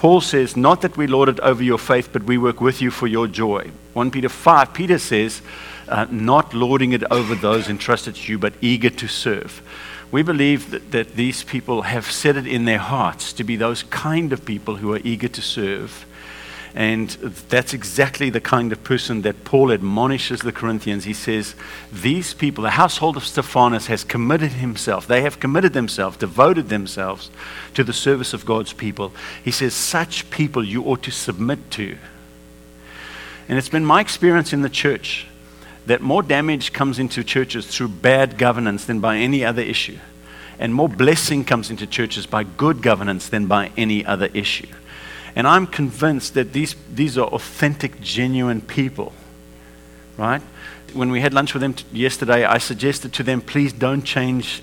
[0.02, 2.90] Paul says, Not that we lord it over your faith, but we work with you
[2.90, 3.70] for your joy.
[3.94, 5.44] 1 Peter 5, Peter says,
[5.88, 9.62] uh, Not lording it over those entrusted to you, but eager to serve.
[10.10, 13.84] We believe that, that these people have set it in their hearts to be those
[13.84, 16.08] kind of people who are eager to serve.
[16.74, 21.04] And that's exactly the kind of person that Paul admonishes the Corinthians.
[21.04, 21.54] He says,
[21.92, 25.06] These people, the household of Stephanas, has committed himself.
[25.06, 27.30] They have committed themselves, devoted themselves
[27.74, 29.12] to the service of God's people.
[29.44, 31.98] He says, Such people you ought to submit to.
[33.50, 35.28] And it's been my experience in the church
[35.88, 39.98] that more damage comes into churches through bad governance than by any other issue.
[40.58, 44.68] And more blessing comes into churches by good governance than by any other issue.
[45.36, 49.14] And I'm convinced that these, these are authentic, genuine people,
[50.18, 50.42] right?
[50.94, 54.62] When we had lunch with them t- yesterday, I suggested to them, please don't change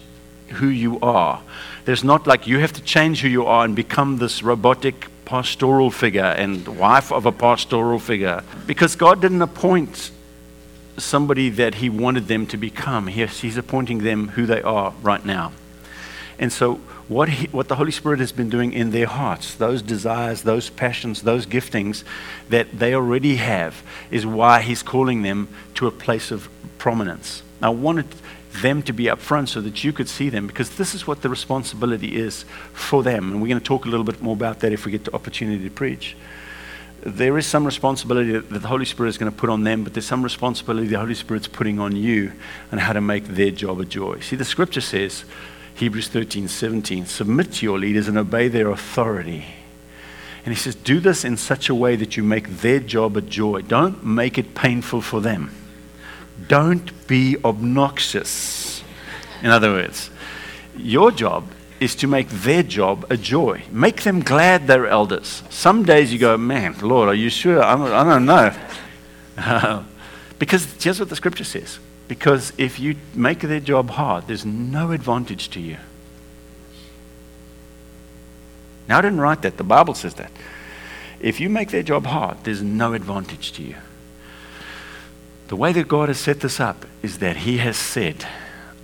[0.49, 1.43] who you are.
[1.85, 5.91] There's not like you have to change who you are and become this robotic pastoral
[5.91, 8.43] figure and wife of a pastoral figure.
[8.67, 10.11] Because God didn't appoint
[10.97, 13.07] somebody that He wanted them to become.
[13.07, 15.53] He's, he's appointing them who they are right now.
[16.39, 19.83] And so, what, he, what the Holy Spirit has been doing in their hearts, those
[19.83, 22.05] desires, those passions, those giftings
[22.49, 27.43] that they already have, is why He's calling them to a place of prominence.
[27.61, 28.07] I wanted
[28.63, 31.23] them to be up front so that you could see them because this is what
[31.23, 33.33] the responsibility is for them.
[33.33, 35.15] And we're going to talk a little bit more about that if we get the
[35.15, 36.17] opportunity to preach
[37.03, 39.95] there is some responsibility that the Holy Spirit is going to put on them, but
[39.95, 42.33] there's some responsibility the Holy Spirit's putting on you
[42.71, 44.19] and how to make their job a joy.
[44.21, 45.25] See, the scripture says,
[45.79, 49.45] Hebrews 13, 17, submit to your leaders and obey their authority.
[50.45, 53.21] And he says, do this in such a way that you make their job a
[53.21, 53.63] joy.
[53.63, 55.55] Don't make it painful for them.
[56.49, 58.83] Don't be obnoxious.
[59.41, 60.11] In other words,
[60.77, 61.45] your job
[61.79, 63.63] is to make their job a joy.
[63.71, 65.45] Make them glad they're elders.
[65.49, 67.63] Some days you go, man, Lord, are you sure?
[67.63, 69.85] I don't, I don't know.
[70.41, 71.79] because here's what the scripture says.
[72.09, 75.77] Because if you make their job hard, there's no advantage to you.
[78.89, 79.59] Now, I didn't write that.
[79.59, 80.33] The Bible says that.
[81.21, 83.77] If you make their job hard, there's no advantage to you.
[85.49, 88.27] The way that God has set this up is that He has said,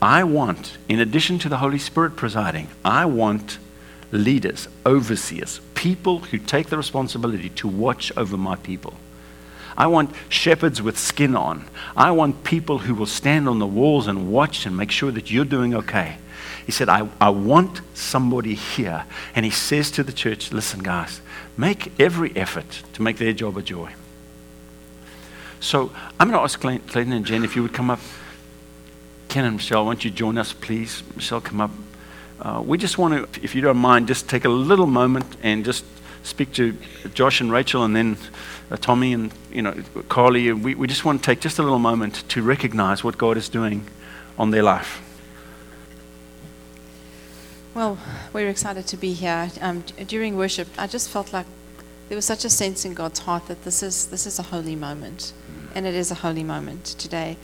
[0.03, 3.59] I want, in addition to the Holy Spirit presiding, I want
[4.13, 8.95] leaders, overseers, people who take the responsibility to watch over my people.
[9.77, 11.65] I want shepherds with skin on.
[11.97, 15.31] I want people who will stand on the walls and watch and make sure that
[15.31, 16.19] you're doing okay.
[16.65, 19.05] He said, I, I want somebody here.
[19.35, 21.21] And he says to the church, listen, guys,
[21.57, 23.93] make every effort to make their job a joy.
[25.61, 28.01] So I'm going to ask Clayton and Jen if you would come up.
[29.29, 31.03] Ken and Michelle, won't you join us, please?
[31.17, 31.71] Michelle, come up.
[32.41, 35.65] Uh, we just want to, if you don't mind, just take a little moment and
[35.65, 35.85] just
[36.23, 36.77] speak to
[37.15, 38.17] Josh and Rachel and then
[38.77, 39.75] Tommy and, you know,
[40.09, 40.53] Carly.
[40.53, 43.49] We, we just want to take just a little moment to recognize what God is
[43.49, 43.87] doing
[44.39, 45.01] on their life.
[47.75, 47.99] Well,
[48.33, 49.51] we're excited to be here.
[49.61, 51.47] Um, during worship, I just felt like
[52.09, 54.77] there was such a sense in God's heart that this is, this is a holy
[54.77, 55.33] moment.
[55.75, 57.37] And it is a holy moment today.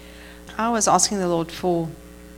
[0.57, 1.89] I was asking the Lord for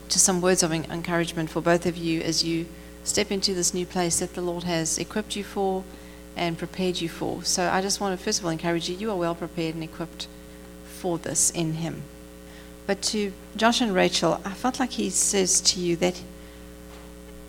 [0.09, 2.65] just some words of encouragement for both of you as you
[3.03, 5.83] step into this new place that the Lord has equipped you for
[6.35, 7.43] and prepared you for.
[7.43, 8.95] So I just want to first of all encourage you.
[8.95, 10.27] You are well prepared and equipped
[10.85, 12.03] for this in Him.
[12.85, 16.21] But to Josh and Rachel, I felt like He says to you that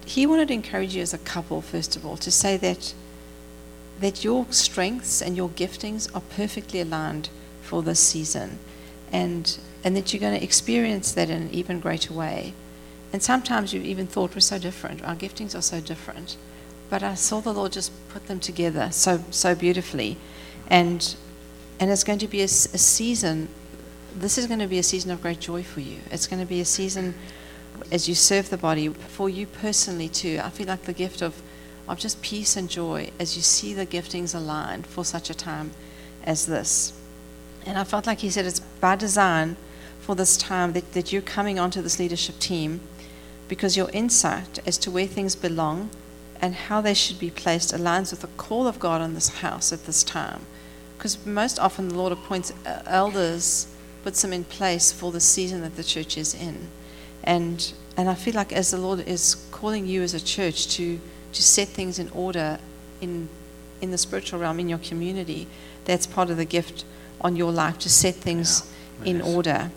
[0.06, 2.94] He wanted to encourage you as a couple, first of all, to say that
[4.00, 7.28] that your strengths and your giftings are perfectly aligned
[7.62, 8.58] for this season,
[9.12, 12.54] and and that you're going to experience that in an even greater way.
[13.12, 16.36] And sometimes you've even thought we're so different, our giftings are so different.
[16.94, 20.16] But I saw the Lord just put them together so so beautifully,
[20.68, 21.16] and
[21.80, 23.48] and it's going to be a season.
[24.14, 25.98] This is going to be a season of great joy for you.
[26.12, 27.16] It's going to be a season
[27.90, 30.38] as you serve the body for you personally too.
[30.40, 31.42] I feel like the gift of
[31.88, 35.72] of just peace and joy as you see the giftings aligned for such a time
[36.22, 36.92] as this.
[37.66, 39.56] And I felt like he said it's by design
[39.98, 42.82] for this time that, that you're coming onto this leadership team
[43.48, 45.90] because your insight as to where things belong
[46.44, 49.72] and how they should be placed aligns with the call of God on this house
[49.72, 50.42] at this time.
[50.98, 52.52] Because most often the Lord appoints
[52.84, 53.66] elders,
[54.02, 56.68] puts them in place for the season that the church is in.
[57.22, 61.00] And, and I feel like as the Lord is calling you as a church to,
[61.32, 62.58] to set things in order
[63.00, 63.30] in,
[63.80, 65.46] in the spiritual realm, in your community,
[65.86, 66.84] that's part of the gift
[67.22, 69.26] on your life to set things Yeah, in yes.
[69.34, 69.70] order.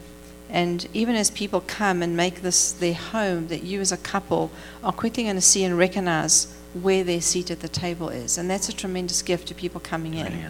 [0.49, 4.51] And even as people come and make this their home, that you as a couple
[4.83, 8.37] are quickly going to see and recognize where their seat at the table is.
[8.37, 10.25] And that's a tremendous gift to people coming in.
[10.25, 10.45] Really.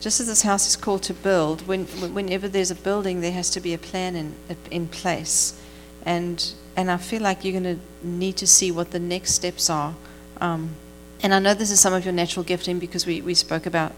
[0.00, 3.50] Just as this house is called to build, when, whenever there's a building, there has
[3.50, 4.34] to be a plan in,
[4.70, 5.60] in place.
[6.04, 9.68] And, and I feel like you're going to need to see what the next steps
[9.68, 9.94] are.
[10.40, 10.70] Um,
[11.22, 13.92] and I know this is some of your natural gifting because we, we spoke about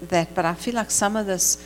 [0.00, 1.58] that, but I feel like some of this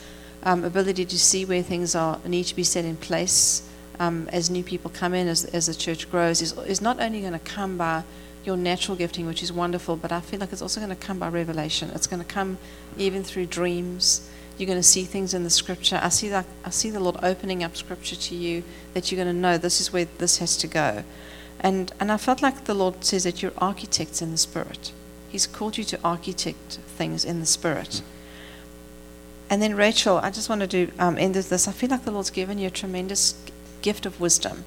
[0.43, 3.69] um, ability to see where things are need to be set in place
[4.01, 7.21] um, as new people come in, as, as the church grows, is, is not only
[7.21, 8.03] going to come by
[8.45, 11.19] your natural gifting, which is wonderful, but I feel like it's also going to come
[11.19, 11.91] by revelation.
[11.95, 12.59] It's going to come
[12.97, 14.29] even through dreams.
[14.59, 16.01] You're going to see things in the scripture.
[16.03, 19.35] I see that I see the Lord opening up scripture to you that you're going
[19.35, 21.05] to know this is where this has to go.
[21.61, 24.93] And and I felt like the Lord says that you're architects in the spirit.
[25.29, 28.03] He's called you to architect things in the spirit.
[29.49, 31.69] And then Rachel, I just want to um, end with this.
[31.69, 33.35] I feel like the Lord's given you a tremendous
[33.83, 34.65] gift of wisdom,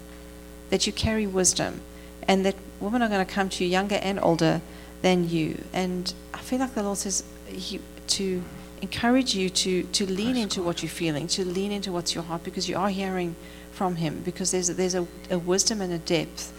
[0.70, 1.82] that you carry wisdom,
[2.28, 4.62] and that women are going to come to you younger and older
[5.02, 5.64] than you.
[5.74, 8.44] And I feel like the Lord says he, to
[8.82, 10.66] encourage you to to lean Praise into God.
[10.66, 13.36] what you're feeling, to lean into what's your heart, because you are hearing
[13.72, 14.22] from Him.
[14.24, 16.54] Because there's a, there's a, a wisdom and a depth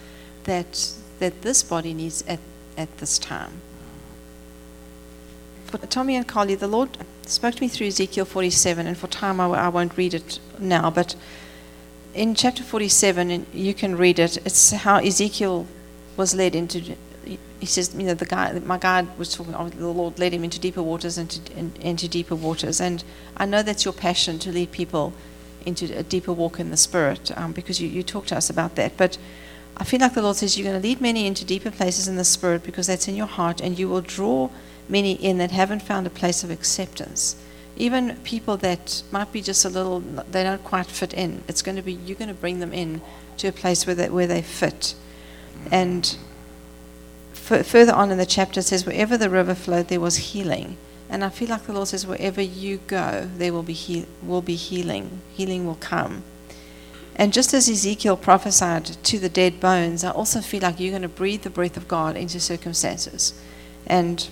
[0.44, 2.40] that that this body needs at
[2.76, 3.60] at this time.
[5.66, 9.40] For Tommy and Carly, the Lord spoke to me through Ezekiel 47, and for time
[9.40, 11.16] I, I won't read it now, but
[12.14, 15.66] in chapter 47, and you can read it, it's how Ezekiel
[16.16, 16.96] was led into.
[17.58, 19.54] He says, you know, the guy, my guide was talking.
[19.54, 21.40] oh, The Lord led him into deeper waters, into
[21.80, 23.02] into deeper waters, and
[23.36, 25.12] I know that's your passion to lead people
[25.64, 28.76] into a deeper walk in the Spirit, um, because you, you talk to us about
[28.76, 28.96] that.
[28.96, 29.18] But
[29.76, 32.16] I feel like the Lord says you're going to lead many into deeper places in
[32.16, 34.48] the Spirit because that's in your heart, and you will draw
[34.88, 37.36] many in that haven't found a place of acceptance.
[37.76, 41.42] Even people that might be just a little, they don't quite fit in.
[41.46, 43.02] It's going to be, you're going to bring them in
[43.38, 44.94] to a place where they, where they fit.
[45.70, 46.16] And
[47.32, 50.76] f- further on in the chapter, it says, wherever the river flowed, there was healing.
[51.08, 54.56] And I feel like the Lord says, wherever you go, there will be, will be
[54.56, 55.20] healing.
[55.32, 56.24] Healing will come.
[57.14, 61.02] And just as Ezekiel prophesied to the dead bones, I also feel like you're going
[61.02, 63.40] to breathe the breath of God into circumstances.
[63.86, 64.28] And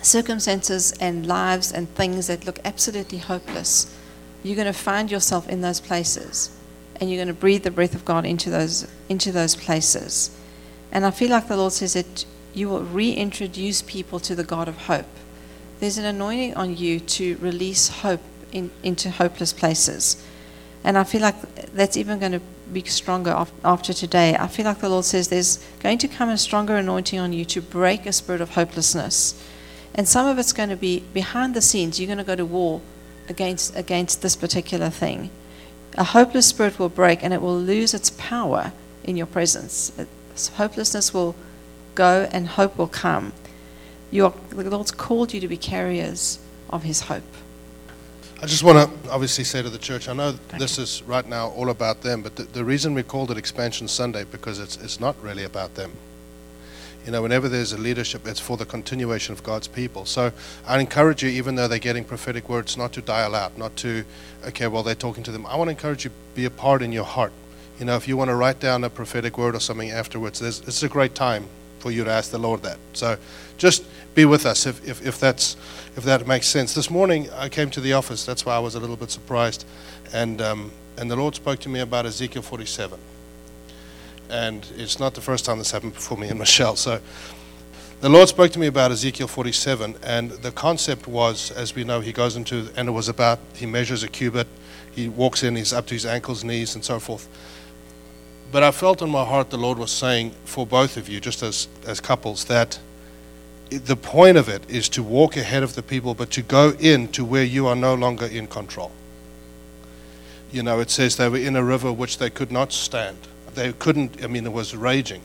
[0.00, 3.94] circumstances and lives and things that look absolutely hopeless,
[4.42, 6.56] you're going to find yourself in those places.
[6.98, 10.30] And you're going to breathe the breath of God into those, into those places.
[10.92, 14.68] And I feel like the Lord says that you will reintroduce people to the God
[14.68, 15.06] of hope.
[15.78, 18.22] There's an anointing on you to release hope
[18.52, 20.24] in, into hopeless places.
[20.82, 21.40] And I feel like
[21.74, 22.40] that's even going to
[22.72, 24.36] be stronger after today.
[24.36, 27.44] I feel like the Lord says there's going to come a stronger anointing on you
[27.46, 29.40] to break a spirit of hopelessness.
[29.94, 31.98] And some of it's going to be behind the scenes.
[31.98, 32.80] You're going to go to war
[33.28, 35.30] against, against this particular thing.
[35.98, 38.72] A hopeless spirit will break and it will lose its power
[39.04, 39.92] in your presence.
[40.56, 41.34] Hopelessness will
[41.94, 43.32] go and hope will come.
[44.10, 46.38] You are, the Lord's called you to be carriers
[46.70, 47.24] of His hope.
[48.42, 51.48] I just want to obviously say to the church, I know this is right now
[51.48, 55.00] all about them, but the, the reason we called it Expansion Sunday because it's it's
[55.00, 55.92] not really about them.
[57.06, 60.04] You know, whenever there's a leadership, it's for the continuation of God's people.
[60.04, 60.32] So
[60.66, 64.04] I encourage you, even though they're getting prophetic words, not to dial out, not to,
[64.44, 65.46] okay, well, they're talking to them.
[65.46, 67.32] I want to encourage you, be a part in your heart.
[67.78, 70.82] You know, if you want to write down a prophetic word or something afterwards, it's
[70.82, 71.46] a great time
[71.78, 72.78] for you to ask the Lord that.
[72.94, 73.18] So
[73.58, 75.56] just be with us if, if, if that's
[75.96, 76.74] if that makes sense.
[76.74, 78.24] This morning I came to the office.
[78.24, 79.66] That's why I was a little bit surprised,
[80.12, 82.98] and um, and the Lord spoke to me about Ezekiel 47.
[84.28, 86.76] And it's not the first time this happened before me and Michelle.
[86.76, 87.00] So
[88.00, 92.00] The Lord spoke to me about Ezekiel 47, and the concept was, as we know,
[92.00, 94.46] he goes into, and it was about, he measures a cubit,
[94.92, 97.26] he walks in, he's up to his ankles, knees, and so forth.
[98.52, 101.42] But I felt in my heart the Lord was saying for both of you, just
[101.42, 102.78] as, as couples, that
[103.70, 107.08] the point of it is to walk ahead of the people, but to go in
[107.08, 108.92] to where you are no longer in control.
[110.52, 113.18] You know, it says they were in a river which they could not stand.
[113.54, 115.22] They couldn't, I mean, it was raging.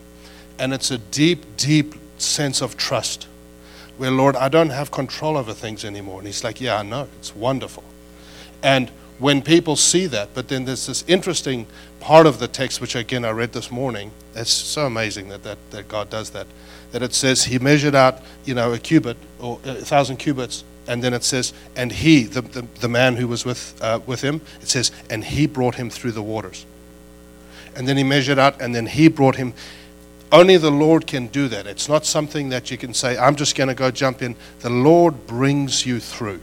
[0.58, 3.28] And it's a deep, deep sense of trust
[3.98, 6.20] where, Lord, I don't have control over things anymore.
[6.20, 7.08] And He's like, Yeah, I know.
[7.20, 7.84] It's wonderful.
[8.64, 8.92] And
[9.22, 11.68] when people see that, but then there's this interesting
[12.00, 14.10] part of the text, which again I read this morning.
[14.34, 16.48] It's so amazing that, that, that God does that.
[16.92, 21.04] That it says He measured out, you know, a cubit or a thousand cubits, and
[21.04, 24.42] then it says, and He, the, the, the man who was with, uh, with Him,
[24.60, 26.66] it says, and He brought him through the waters.
[27.76, 29.54] And then He measured out, and then He brought him.
[30.32, 31.68] Only the Lord can do that.
[31.68, 34.36] It's not something that you can say, I'm just going to go jump in.
[34.62, 36.42] The Lord brings you through.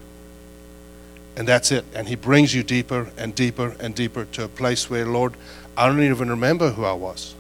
[1.39, 1.85] And that's it.
[1.95, 5.35] And He brings you deeper and deeper and deeper to a place where, Lord,
[5.77, 7.35] I don't even remember who I was.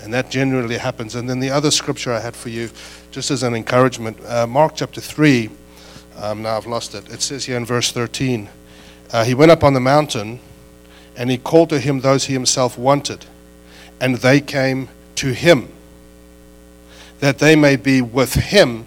[0.00, 1.16] And that generally happens.
[1.16, 2.70] And then the other scripture I had for you,
[3.10, 5.50] just as an encouragement, uh, Mark chapter 3.
[6.16, 7.10] Um, now I've lost it.
[7.10, 8.48] It says here in verse 13
[9.12, 10.38] uh, He went up on the mountain
[11.16, 13.24] and he called to him those he himself wanted,
[14.00, 15.68] and they came to him,
[17.20, 18.86] that they may be with him,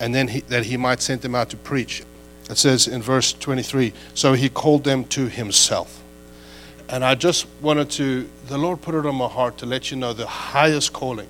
[0.00, 2.02] and then he, that he might send them out to preach.
[2.48, 6.02] It says in verse 23 So he called them to himself.
[6.88, 9.96] And I just wanted to, the Lord put it on my heart to let you
[9.96, 11.26] know the highest calling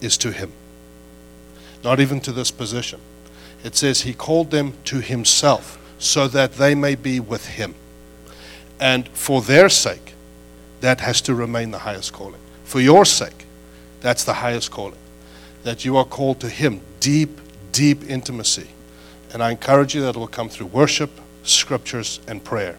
[0.00, 0.52] is to him,
[1.82, 3.00] not even to this position.
[3.62, 7.74] It says he called them to himself so that they may be with him.
[8.80, 10.14] And for their sake,
[10.80, 12.40] that has to remain the highest calling.
[12.64, 13.46] For your sake,
[14.00, 14.98] that's the highest calling.
[15.62, 17.40] That you are called to him, deep,
[17.72, 18.68] deep intimacy.
[19.34, 21.10] And I encourage you that it will come through worship,
[21.42, 22.76] scriptures, and prayer.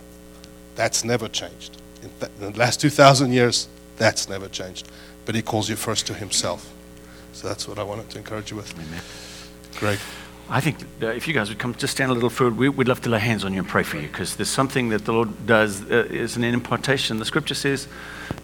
[0.76, 1.78] That's never changed.
[2.02, 4.88] In th- in the last 2,000 years, that's never changed.
[5.26, 6.72] But he calls you first to himself.
[7.34, 8.74] So that's what I wanted to encourage you with.
[8.74, 9.02] Amen.
[9.78, 10.00] Greg.
[10.48, 12.88] I think uh, if you guys would come just stand a little forward, we, we'd
[12.88, 15.12] love to lay hands on you and pray for you because there's something that the
[15.12, 17.18] Lord does uh, is an impartation.
[17.18, 17.88] The scripture says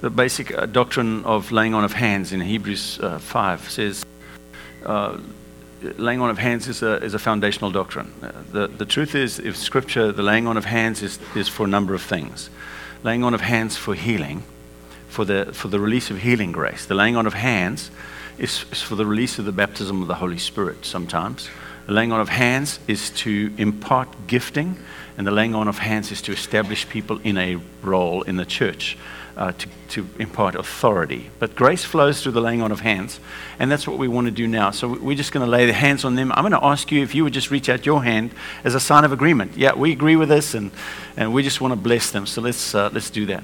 [0.01, 4.03] the basic uh, doctrine of laying on of hands in Hebrews uh, 5 says
[4.83, 5.19] uh,
[5.97, 8.11] laying on of hands is a, is a foundational doctrine.
[8.21, 11.65] Uh, the, the truth is, if scripture, the laying on of hands is, is for
[11.65, 12.49] a number of things.
[13.03, 14.43] Laying on of hands for healing,
[15.07, 16.85] for the, for the release of healing grace.
[16.85, 17.91] The laying on of hands
[18.37, 21.49] is, is for the release of the baptism of the Holy Spirit sometimes.
[21.87, 24.77] The laying on of hands is to impart gifting,
[25.17, 28.45] and the laying on of hands is to establish people in a role in the
[28.45, 28.97] church,
[29.37, 31.29] uh, to, to impart authority.
[31.39, 33.19] But grace flows through the laying on of hands,
[33.59, 34.71] and that's what we want to do now.
[34.71, 36.31] So we're just going to lay the hands on them.
[36.33, 38.31] I'm going to ask you if you would just reach out your hand
[38.63, 39.57] as a sign of agreement.
[39.57, 40.71] Yeah, we agree with this, and,
[41.17, 42.25] and we just want to bless them.
[42.25, 43.43] So let's, uh, let's do that.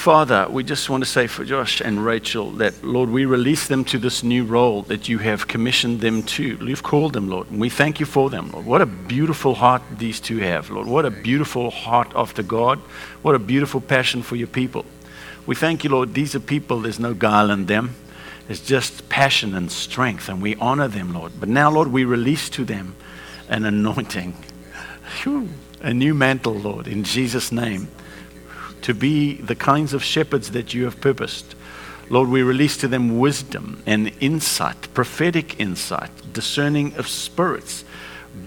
[0.00, 3.84] Father, we just want to say for Josh and Rachel that, Lord, we release them
[3.84, 6.56] to this new role that you have commissioned them to.
[6.66, 8.64] You've called them, Lord, and we thank you for them, Lord.
[8.64, 10.86] What a beautiful heart these two have, Lord.
[10.86, 12.78] What a beautiful heart after God.
[13.20, 14.86] What a beautiful passion for your people.
[15.44, 16.14] We thank you, Lord.
[16.14, 17.94] These are people, there's no guile in them.
[18.46, 21.32] There's just passion and strength, and we honor them, Lord.
[21.38, 22.96] But now, Lord, we release to them
[23.50, 24.34] an anointing,
[25.82, 27.88] a new mantle, Lord, in Jesus' name
[28.82, 31.54] to be the kinds of shepherds that you have purposed.
[32.08, 37.84] Lord, we release to them wisdom and insight, prophetic insight, discerning of spirits.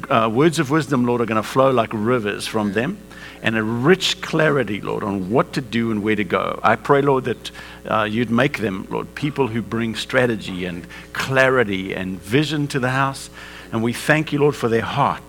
[0.09, 2.97] Uh, words of wisdom, Lord, are going to flow like rivers from them,
[3.41, 6.59] and a rich clarity, Lord, on what to do and where to go.
[6.63, 7.51] I pray, Lord, that
[7.89, 12.89] uh, you'd make them, Lord, people who bring strategy and clarity and vision to the
[12.89, 13.29] house.
[13.71, 15.23] And we thank you, Lord, for their heart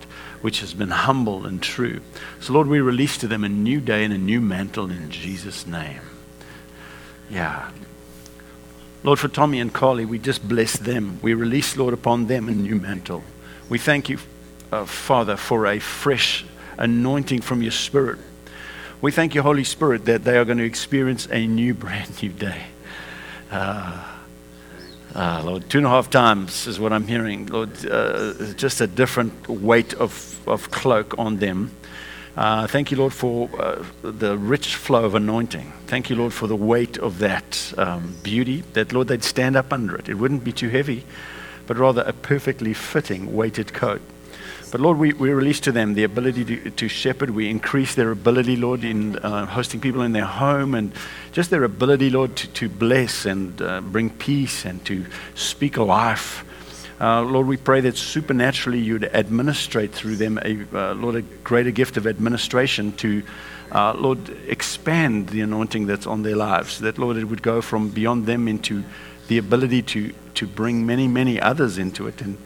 [0.45, 1.99] which has been humble and true.
[2.39, 5.65] So, Lord, we release to them a new day and a new mantle in Jesus'
[5.65, 6.01] name.
[7.31, 7.71] Yeah.
[9.03, 11.17] Lord, for Tommy and Carly, we just bless them.
[11.23, 13.23] We release, Lord, upon them a new mantle.
[13.69, 14.19] We thank you,
[14.71, 16.45] uh, Father, for a fresh
[16.77, 18.19] anointing from your Spirit.
[19.01, 22.29] We thank you, Holy Spirit, that they are going to experience a new, brand new
[22.29, 22.65] day.
[23.49, 24.11] Uh,
[25.17, 27.45] Ah, Lord, two and a half times is what I'm hearing.
[27.45, 31.71] Lord, uh, just a different weight of, of cloak on them.
[32.35, 35.71] Uh, thank you, Lord, for uh, the rich flow of anointing.
[35.87, 39.71] Thank you, Lord, for the weight of that um, beauty, that, Lord, they'd stand up
[39.71, 40.09] under it.
[40.09, 41.05] It wouldn't be too heavy,
[41.65, 44.01] but rather a perfectly fitting weighted coat.
[44.71, 47.29] But Lord, we, we release to them the ability to, to shepherd.
[47.29, 50.91] We increase their ability, Lord, in uh, hosting people in their home and
[51.31, 56.43] just their ability, Lord, to, to bless and uh, bring peace and to speak life.
[56.99, 61.71] Uh, Lord, we pray that supernaturally you'd administrate through them, a, uh, Lord, a greater
[61.71, 63.21] gift of administration to,
[63.73, 66.79] uh, Lord, expand the anointing that's on their lives.
[66.79, 68.85] That, Lord, it would go from beyond them into
[69.27, 72.21] the ability to, to bring many, many others into it.
[72.21, 72.37] And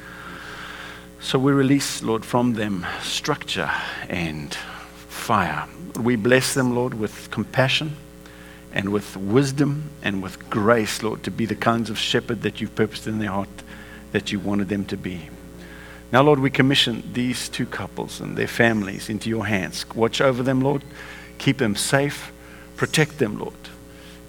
[1.20, 3.70] so we release, Lord, from them structure
[4.08, 4.52] and
[5.10, 5.68] fire.
[6.00, 7.98] We bless them, Lord, with compassion
[8.74, 12.74] and with wisdom and with grace, Lord, to be the kinds of shepherd that you've
[12.74, 13.50] purposed in their heart
[14.12, 15.30] that you wanted them to be.
[16.12, 19.86] Now, Lord, we commission these two couples and their families into your hands.
[19.94, 20.84] Watch over them, Lord.
[21.38, 22.32] Keep them safe.
[22.76, 23.54] Protect them, Lord.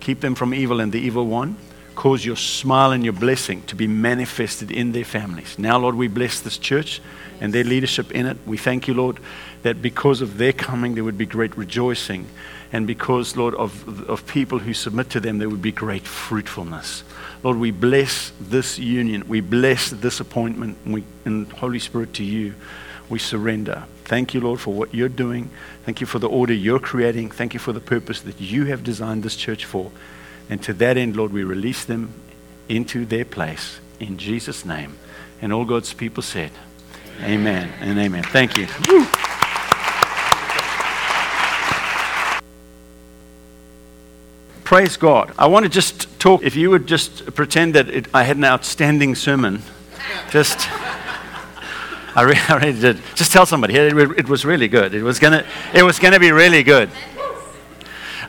[0.01, 1.57] Keep them from evil and the evil one
[2.01, 5.59] cause your smile and your blessing to be manifested in their families.
[5.59, 6.99] Now, Lord, we bless this church
[7.43, 8.39] and their leadership in it.
[8.47, 9.19] We thank you, Lord,
[9.65, 12.27] that because of their coming, there would be great rejoicing.
[12.73, 17.05] And because, Lord, of, of people who submit to them, there would be great fruitfulness.
[17.43, 19.27] Lord, we bless this union.
[19.27, 20.77] We bless this appointment.
[20.85, 22.55] And, we, and Holy Spirit, to you,
[23.09, 23.85] we surrender.
[24.05, 25.51] Thank you, Lord, for what you're doing.
[25.85, 27.31] Thank you for the order you're creating.
[27.31, 29.91] Thank you for the purpose that you have designed this church for.
[30.49, 32.13] And to that end, Lord, we release them
[32.69, 34.99] into their place in Jesus' name.
[35.41, 36.51] And all God's people said,
[37.23, 38.25] Amen, and amen.
[38.25, 38.67] Thank you.
[44.71, 45.35] Praise God.
[45.37, 48.45] I want to just talk, if you would just pretend that it, I had an
[48.45, 49.63] outstanding sermon,
[50.31, 50.59] just.
[52.15, 53.01] I, I really did.
[53.17, 53.75] Just tell somebody.
[53.75, 54.95] It, it was really good.
[54.95, 55.45] It was gonna.
[55.75, 56.89] It was gonna be really good.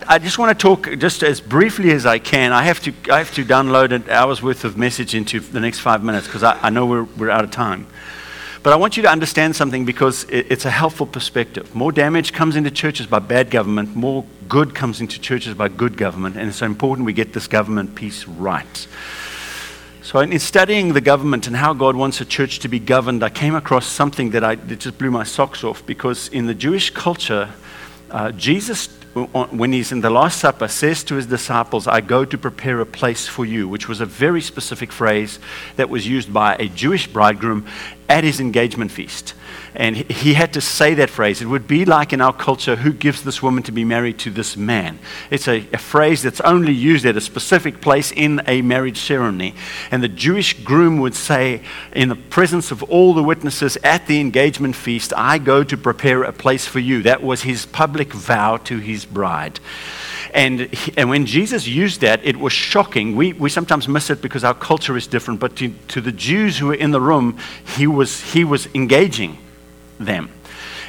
[0.07, 2.53] I just want to talk just as briefly as I can.
[2.53, 5.77] I have to, I have to download an hour's worth of message into the next
[5.77, 7.85] five minutes because I, I, know we're, we're out of time.
[8.63, 11.73] But I want you to understand something because it's a helpful perspective.
[11.73, 15.97] More damage comes into churches by bad government, more good comes into churches by good
[15.97, 18.87] government, and it's so important we get this government piece right.
[20.03, 23.29] So, in studying the government and how God wants a church to be governed, I
[23.29, 26.91] came across something that, I, that just blew my socks off because in the Jewish
[26.91, 27.49] culture,
[28.11, 32.37] uh, Jesus when he's in the Last Supper, says to his disciples, I go to
[32.37, 35.37] prepare a place for you, which was a very specific phrase
[35.75, 37.67] that was used by a Jewish bridegroom
[38.11, 39.33] at his engagement feast.
[39.73, 41.41] And he had to say that phrase.
[41.41, 44.29] It would be like in our culture, who gives this woman to be married to
[44.29, 44.99] this man?
[45.29, 49.55] It's a, a, phrase that's only used at a specific place in a marriage ceremony.
[49.89, 51.61] And the Jewish groom would say,
[51.93, 56.23] in the presence of all the witnesses at the engagement feast, I go to prepare
[56.23, 57.01] a place for you.
[57.03, 59.61] That was his public vow to his bride.
[60.33, 63.15] And, and when Jesus used that, it was shocking.
[63.15, 66.57] We, we sometimes miss it because our culture is different, but to, to the Jews
[66.57, 67.37] who were in the room,
[67.75, 69.37] he was, he was engaging
[69.99, 70.31] them.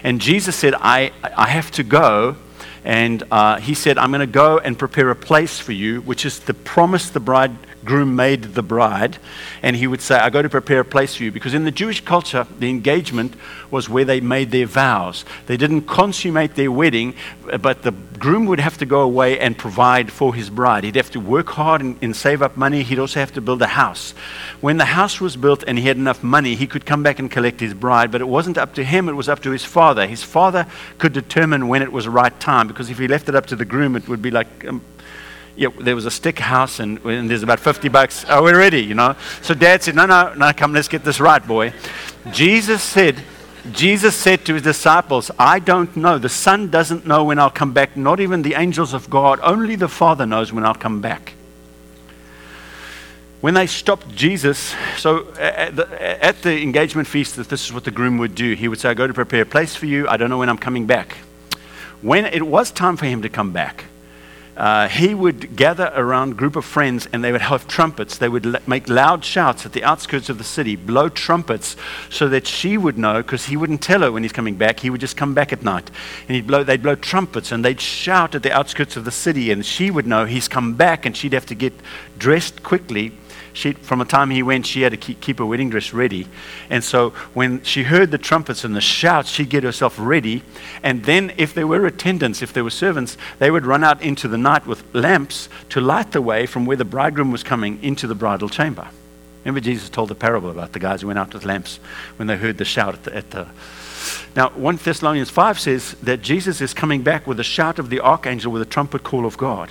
[0.05, 2.37] And Jesus said, I, I have to go.
[2.85, 6.25] And uh, he said, I'm going to go and prepare a place for you, which
[6.25, 9.19] is the promise the bride groom made the bride,
[9.63, 11.33] and he would say, I go to prepare a place for you.
[11.33, 13.35] Because in the Jewish culture, the engagement
[13.71, 15.25] was where they made their vows.
[15.47, 17.15] They didn't consummate their wedding,
[17.61, 20.85] but the groom would have to go away and provide for his bride.
[20.85, 22.83] He'd have to work hard and, and save up money.
[22.83, 24.13] He'd also have to build a house.
[24.61, 27.31] When the house was built and he had enough money, he could come back and
[27.31, 30.07] collect his bride, but it wasn't up to him, it was up to his father.
[30.07, 30.67] His father
[30.99, 33.57] could determine when it was the right time, because if he left it up to
[33.57, 34.83] the groom, it would be like, um,
[35.57, 38.25] yeah, there was a stick house and, and, there's about 50 bucks.
[38.29, 39.17] Oh, we're ready, you know.
[39.43, 41.73] So dad said, no, no, no, come, let's get this right, boy.
[42.31, 43.23] Jesus said,
[43.71, 46.19] Jesus said to his disciples, I don't know.
[46.19, 49.39] The Son doesn't know when I'll come back, not even the angels of God.
[49.43, 51.35] Only the Father knows when I'll come back.
[53.41, 57.91] When they stopped Jesus, so at the, at the engagement feast, this is what the
[57.91, 58.55] groom would do.
[58.55, 60.09] He would say, I go to prepare a place for you.
[60.09, 61.17] I don't know when I'm coming back.
[62.01, 63.85] When it was time for him to come back,
[64.57, 68.19] uh, he would gather around a group of friends and they would have trumpets.
[68.19, 71.75] They would l- make loud shouts at the outskirts of the city, blow trumpets
[72.11, 74.81] so that she would know, because he wouldn't tell her when he's coming back.
[74.81, 75.91] He would just come back at night.
[76.29, 79.51] And he'd blow, they'd blow trumpets and they'd shout at the outskirts of the city,
[79.51, 81.73] and she would know he's come back and she'd have to get
[82.19, 83.13] dressed quickly
[83.53, 86.27] she, from the time he went, she had to keep, keep her wedding dress ready.
[86.71, 90.43] And so when she heard the trumpets and the shouts, she'd get herself ready.
[90.83, 94.29] And then, if there were attendants, if there were servants, they would run out into
[94.29, 98.07] the night with lamps to light the way from where the bridegroom was coming into
[98.07, 98.89] the bridal chamber.
[99.45, 101.79] Remember, Jesus told the parable about the guys who went out with lamps
[102.17, 103.47] when they heard the shout at the, at the
[104.35, 108.01] now, 1 Thessalonians 5 says that Jesus is coming back with the shout of the
[108.01, 109.71] archangel with a trumpet call of God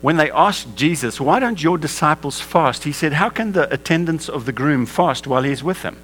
[0.00, 2.84] when they asked Jesus, Why don't your disciples fast?
[2.84, 5.96] He said, How can the attendants of the groom fast while he's with them?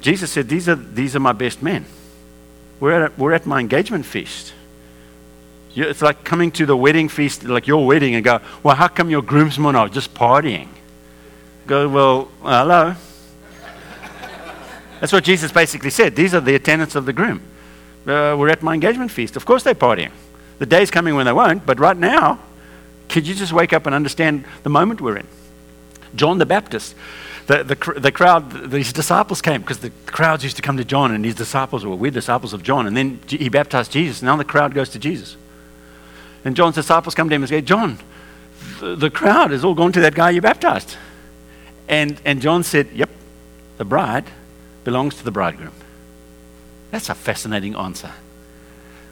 [0.00, 1.86] Jesus said, These are, these are my best men.
[2.80, 4.52] We're at, we're at my engagement feast.
[5.74, 9.10] It's like coming to the wedding feast, like your wedding, and go, Well, how come
[9.10, 10.68] your groomsmen are just partying?
[11.66, 12.94] Go, Well, hello.
[15.00, 16.16] That's what Jesus basically said.
[16.16, 17.42] These are the attendants of the groom.
[18.06, 19.36] Uh, we're at my engagement feast.
[19.36, 20.12] Of course they're partying.
[20.58, 22.38] The day's coming when they won't, but right now,
[23.08, 25.26] could you just wake up and understand the moment we're in?
[26.14, 26.94] John the Baptist,
[27.46, 31.12] the, the, the crowd, these disciples came because the crowds used to come to John,
[31.12, 32.86] and his disciples were we're disciples of John.
[32.86, 34.22] And then he baptized Jesus.
[34.22, 35.36] Now the crowd goes to Jesus.
[36.44, 37.98] And John's disciples come to him and say, John,
[38.80, 40.96] the, the crowd has all gone to that guy you baptized.
[41.88, 43.10] And, and John said, Yep,
[43.78, 44.24] the bride
[44.84, 45.72] belongs to the bridegroom.
[46.90, 48.12] That's a fascinating answer.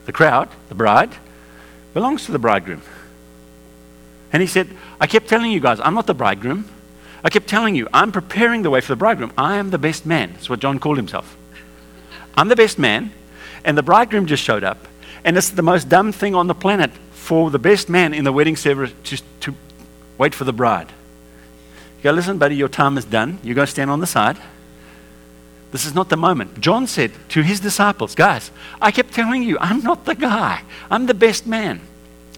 [0.07, 1.11] The crowd, the bride,
[1.93, 2.83] belongs to the bridegroom.
[4.35, 4.69] And he said,
[5.01, 6.69] I kept telling you guys, I'm not the bridegroom.
[7.23, 9.33] I kept telling you, I'm preparing the way for the bridegroom.
[9.39, 10.33] I am the best man.
[10.33, 11.37] That's what John called himself.
[12.37, 13.13] I'm the best man,
[13.65, 14.89] and the bridegroom just showed up.
[15.23, 18.33] And it's the most dumb thing on the planet for the best man in the
[18.33, 19.55] wedding service to, to
[20.19, 20.89] wait for the bride.
[21.99, 23.39] You go, listen, buddy, your time is done.
[23.45, 24.37] Going to stand on the side.
[25.71, 26.61] This is not the moment.
[26.61, 28.51] John said to his disciples, guys,
[28.83, 30.63] I kept telling you, I'm not the guy.
[30.91, 31.83] I'm the best man.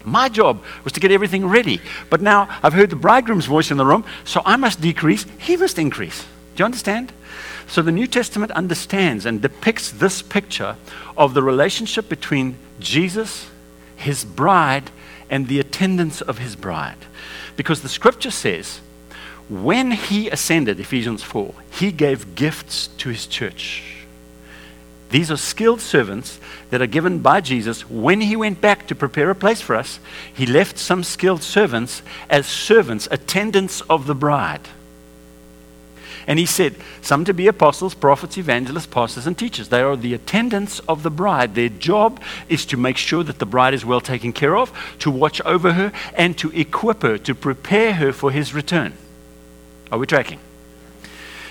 [0.06, 1.80] My job was to get everything ready.
[2.08, 5.56] But now I've heard the bridegroom's voice in the room, so I must decrease, he
[5.56, 6.22] must increase.
[6.54, 7.12] Do you understand?
[7.66, 10.76] So the New Testament understands and depicts this picture
[11.16, 13.50] of the relationship between Jesus,
[13.96, 14.92] his bride,
[15.28, 16.98] and the attendants of his bride.
[17.56, 18.80] Because the scripture says,
[19.48, 23.95] when he ascended, Ephesians 4, he gave gifts to his church.
[25.16, 26.38] These are skilled servants
[26.68, 27.88] that are given by Jesus.
[27.88, 29.98] When he went back to prepare a place for us,
[30.34, 34.68] he left some skilled servants as servants, attendants of the bride.
[36.26, 39.70] And he said, some to be apostles, prophets, evangelists, pastors, and teachers.
[39.70, 41.54] They are the attendants of the bride.
[41.54, 45.10] Their job is to make sure that the bride is well taken care of, to
[45.10, 48.92] watch over her, and to equip her, to prepare her for his return.
[49.90, 50.40] Are we tracking?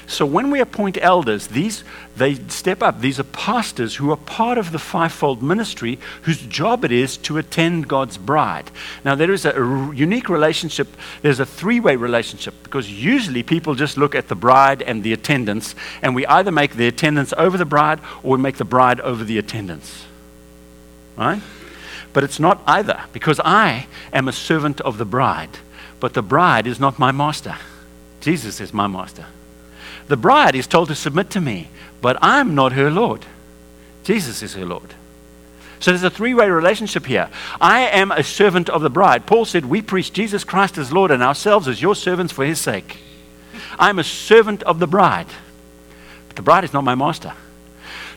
[0.08, 1.84] So when we appoint elders, these
[2.16, 3.01] they step up.
[3.01, 7.38] These are pastors who are part of the fivefold ministry, whose job it is to
[7.38, 8.72] attend God's bride.
[9.03, 9.53] Now there is a
[9.93, 10.88] unique relationship.
[11.22, 15.76] There's a three-way relationship because usually people just look at the bride and the attendants,
[16.01, 19.24] and we either make the attendants over the bride or we make the bride over
[19.24, 20.06] the attendants.
[21.18, 21.41] Right?
[22.14, 25.58] But it's not either because I am a servant of the bride,
[25.99, 27.58] but the bride is not my master.
[28.22, 29.26] Jesus is my master.
[30.08, 31.70] The bride is told to submit to me,
[32.01, 33.26] but I'm not her Lord.
[34.03, 34.93] Jesus is her Lord.
[35.80, 37.30] So there's a three way relationship here.
[37.60, 39.26] I am a servant of the bride.
[39.26, 42.60] Paul said, We preach Jesus Christ as Lord and ourselves as your servants for his
[42.60, 42.97] sake.
[43.78, 45.28] I'm a servant of the bride,
[46.28, 47.34] but the bride is not my master.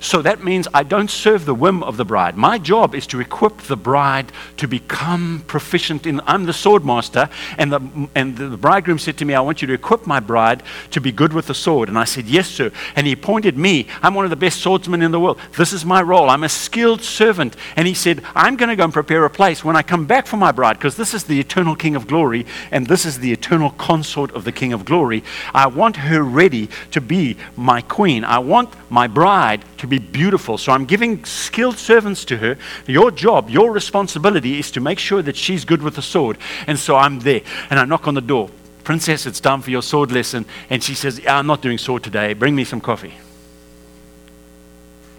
[0.00, 2.36] So that means I don't serve the whim of the bride.
[2.36, 6.20] My job is to equip the bride to become proficient in.
[6.26, 9.68] I'm the sword master, and the, and the bridegroom said to me, I want you
[9.68, 11.88] to equip my bride to be good with the sword.
[11.88, 12.70] And I said, Yes, sir.
[12.96, 13.86] And he appointed me.
[14.02, 15.38] I'm one of the best swordsmen in the world.
[15.56, 16.30] This is my role.
[16.30, 17.56] I'm a skilled servant.
[17.76, 20.26] And he said, I'm going to go and prepare a place when I come back
[20.26, 23.32] for my bride, because this is the eternal King of glory, and this is the
[23.32, 25.24] eternal consort of the King of glory.
[25.52, 28.24] I want her ready to be my queen.
[28.24, 30.58] I want my bride to be beautiful.
[30.58, 32.58] So I'm giving skilled servants to her.
[32.86, 36.38] Your job, your responsibility is to make sure that she's good with the sword.
[36.66, 38.50] And so I'm there and I knock on the door.
[38.84, 40.46] Princess, it's time for your sword lesson.
[40.70, 42.32] And she says, yeah, I'm not doing sword today.
[42.34, 43.14] Bring me some coffee.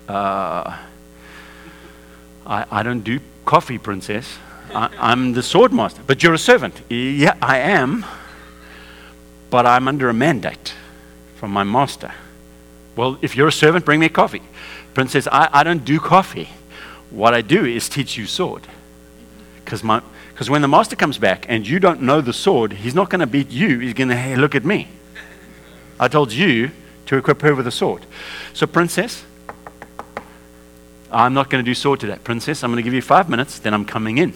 [0.08, 0.78] Uh,
[2.48, 4.38] I, I don't do coffee, princess.
[4.74, 6.02] I, I'm the sword master.
[6.06, 6.82] But you're a servant.
[6.90, 8.06] Yeah, I am.
[9.50, 10.74] But I'm under a mandate
[11.36, 12.12] from my master.
[13.00, 14.41] Well, if you're a servant, bring me a coffee.
[14.93, 16.50] Princess, I, I don't do coffee.
[17.12, 18.68] What I do is teach you sword.
[19.64, 23.22] Because when the master comes back and you don't know the sword, he's not going
[23.22, 23.80] to beat you.
[23.80, 24.89] He's going to, hey, look at me.
[25.97, 26.72] I told you
[27.06, 28.06] to equip her with a sword.
[28.52, 29.24] So, princess,
[31.10, 32.18] I'm not going to do sword today.
[32.22, 34.34] Princess, I'm going to give you five minutes, then I'm coming in.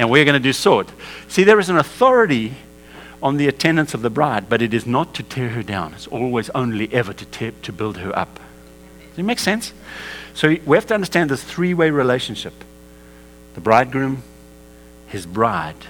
[0.00, 0.88] And we're going to do sword.
[1.28, 2.54] See, there is an authority
[3.24, 5.94] on the attendants of the bride, but it is not to tear her down.
[5.94, 8.38] It's always only ever to, tear, to build her up.
[9.10, 9.72] Does it make sense?
[10.34, 12.52] So we have to understand this three way relationship
[13.54, 14.22] the bridegroom,
[15.06, 15.86] his bride,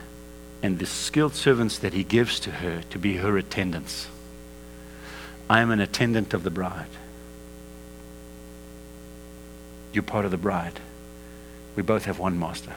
[0.63, 4.07] and the skilled servants that he gives to her to be her attendants.
[5.51, 6.87] I am an attendant of the bride.
[9.93, 10.79] You're part of the bride.
[11.75, 12.75] We both have one master.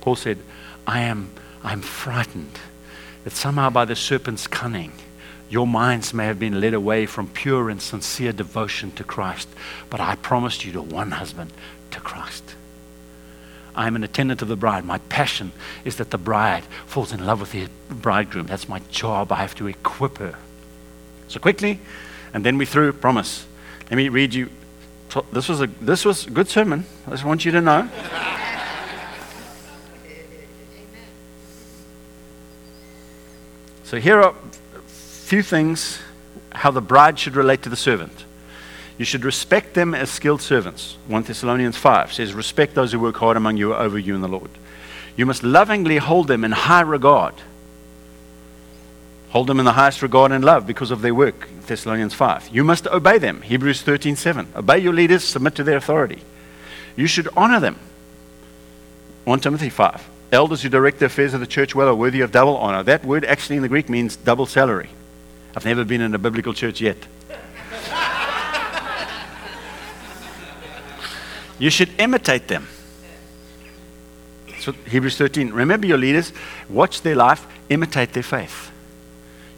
[0.00, 0.38] Paul said,
[0.86, 1.30] I am
[1.62, 2.58] I'm frightened
[3.24, 4.92] that somehow by the serpent's cunning
[5.52, 9.50] Your minds may have been led away from pure and sincere devotion to Christ,
[9.90, 11.52] but I promised you to one husband,
[11.90, 12.54] to Christ.
[13.74, 14.86] I am an attendant of the bride.
[14.86, 15.52] My passion
[15.84, 18.46] is that the bride falls in love with the bridegroom.
[18.46, 19.30] That's my job.
[19.30, 20.36] I have to equip her.
[21.28, 21.80] So quickly,
[22.32, 22.94] and then we through.
[22.94, 23.46] Promise.
[23.90, 24.48] Let me read you.
[25.32, 26.86] This was a this was a good sermon.
[27.06, 27.90] I just want you to know.
[33.92, 34.30] So here are
[34.74, 35.98] a few things
[36.50, 38.24] how the bride should relate to the servant.
[38.96, 40.96] You should respect them as skilled servants.
[41.08, 44.28] 1 Thessalonians 5 says, Respect those who work hard among you over you in the
[44.28, 44.48] Lord.
[45.14, 47.34] You must lovingly hold them in high regard.
[49.28, 51.50] Hold them in the highest regard and love because of their work.
[51.66, 52.48] Thessalonians 5.
[52.50, 53.42] You must obey them.
[53.42, 54.54] Hebrews 13 7.
[54.56, 56.22] Obey your leaders, submit to their authority.
[56.96, 57.78] You should honor them.
[59.24, 60.11] 1 Timothy 5.
[60.32, 62.82] Elders who direct the affairs of the church well are worthy of double honor.
[62.82, 64.88] That word actually in the Greek means double salary.
[65.54, 66.96] I've never been in a biblical church yet.
[71.58, 72.66] you should imitate them.
[74.60, 75.52] So Hebrews 13.
[75.52, 76.32] Remember your leaders,
[76.70, 78.70] watch their life, imitate their faith.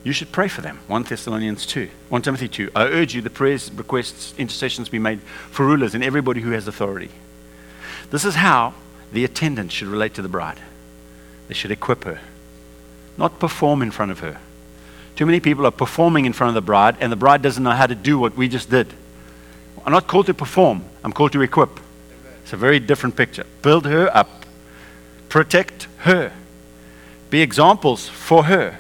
[0.03, 0.81] You should pray for them.
[0.89, 2.73] 1 Thessalonians 2, 1 Timothy 2.
[2.75, 6.67] I urge you the prayers, requests, intercessions be made for rulers and everybody who has
[6.67, 7.11] authority.
[8.11, 8.75] This is how
[9.15, 10.61] the attendant should relate to the bride.
[11.49, 12.21] They should equip her,
[13.17, 14.39] not perform in front of her.
[15.15, 17.71] Too many people are performing in front of the bride, and the bride doesn't know
[17.71, 18.93] how to do what we just did.
[19.87, 21.79] I'm not called to perform, I'm called to equip.
[22.43, 23.47] It's a very different picture.
[23.63, 24.45] Build her up,
[25.29, 26.33] protect her,
[27.31, 28.79] be examples for her,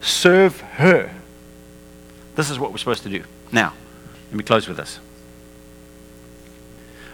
[0.00, 1.14] serve her.
[2.34, 3.22] This is what we're supposed to do.
[3.52, 3.74] Now,
[4.30, 4.98] let me close with this.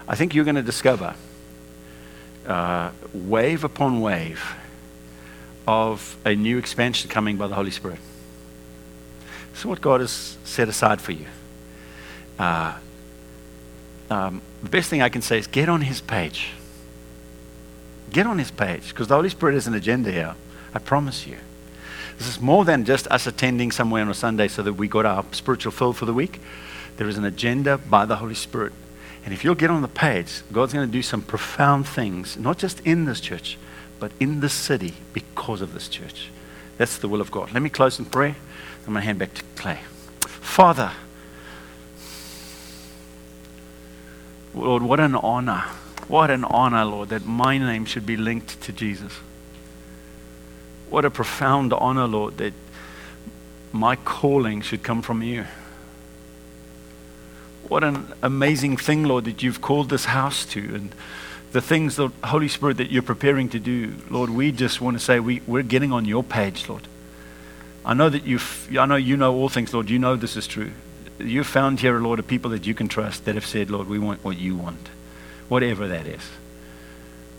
[0.08, 1.14] I think you're going to discover
[2.46, 4.54] uh, wave upon wave
[5.66, 7.98] of a new expansion coming by the Holy Spirit.
[9.54, 11.26] So, what God has set aside for you.
[12.38, 12.76] Uh,
[14.10, 16.50] um, the best thing I can say is get on His page.
[18.10, 20.34] Get on His page because the Holy Spirit has an agenda here.
[20.74, 21.38] I promise you.
[22.18, 25.04] This is more than just us attending somewhere on a Sunday so that we got
[25.04, 26.40] our spiritual fill for the week.
[26.96, 28.72] There is an agenda by the Holy Spirit.
[29.26, 32.58] And if you'll get on the page, God's going to do some profound things, not
[32.58, 33.58] just in this church,
[33.98, 36.30] but in this city because of this church.
[36.78, 37.52] That's the will of God.
[37.52, 38.36] Let me close in prayer.
[38.86, 39.80] I'm going to hand back to Clay.
[40.20, 40.92] Father,
[44.54, 45.64] Lord, what an honor.
[46.06, 49.12] What an honor, Lord, that my name should be linked to Jesus.
[50.88, 52.54] What a profound honor, Lord, that
[53.72, 55.46] my calling should come from you.
[57.68, 60.94] What an amazing thing, Lord, that you've called this house to and
[61.52, 63.94] the things, the Holy Spirit, that you're preparing to do.
[64.10, 66.86] Lord, we just want to say we, we're getting on your page, Lord.
[67.84, 69.88] I know that you've, I know you know all things, Lord.
[69.88, 70.72] You know this is true.
[71.18, 73.98] You've found here, Lord, a people that you can trust that have said, Lord, we
[73.98, 74.88] want what you want,
[75.48, 76.22] whatever that is.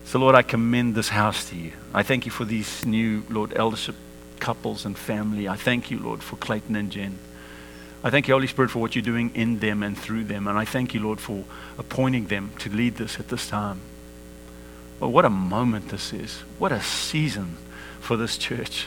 [0.04, 1.72] So, Lord, I commend this house to you.
[1.92, 3.94] I thank you for these new, Lord, eldership
[4.40, 5.46] couples and family.
[5.48, 7.18] I thank you, Lord, for Clayton and Jen.
[8.08, 10.48] I thank you, Holy Spirit, for what you're doing in them and through them.
[10.48, 11.44] And I thank you, Lord, for
[11.76, 13.82] appointing them to lead this at this time.
[14.98, 16.38] Well, what a moment this is.
[16.58, 17.58] What a season
[18.00, 18.86] for this church.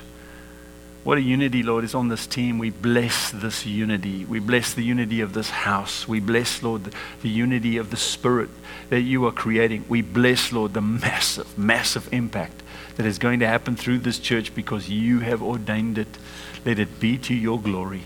[1.03, 2.57] What a unity, Lord, is on this team.
[2.57, 4.25] We bless this unity.
[4.25, 6.07] We bless the unity of this house.
[6.07, 6.91] We bless, Lord,
[7.21, 8.49] the unity of the Spirit
[8.89, 9.85] that you are creating.
[9.87, 12.63] We bless, Lord, the massive, massive impact
[12.95, 16.17] that is going to happen through this church because you have ordained it.
[16.65, 18.05] Let it be to your glory.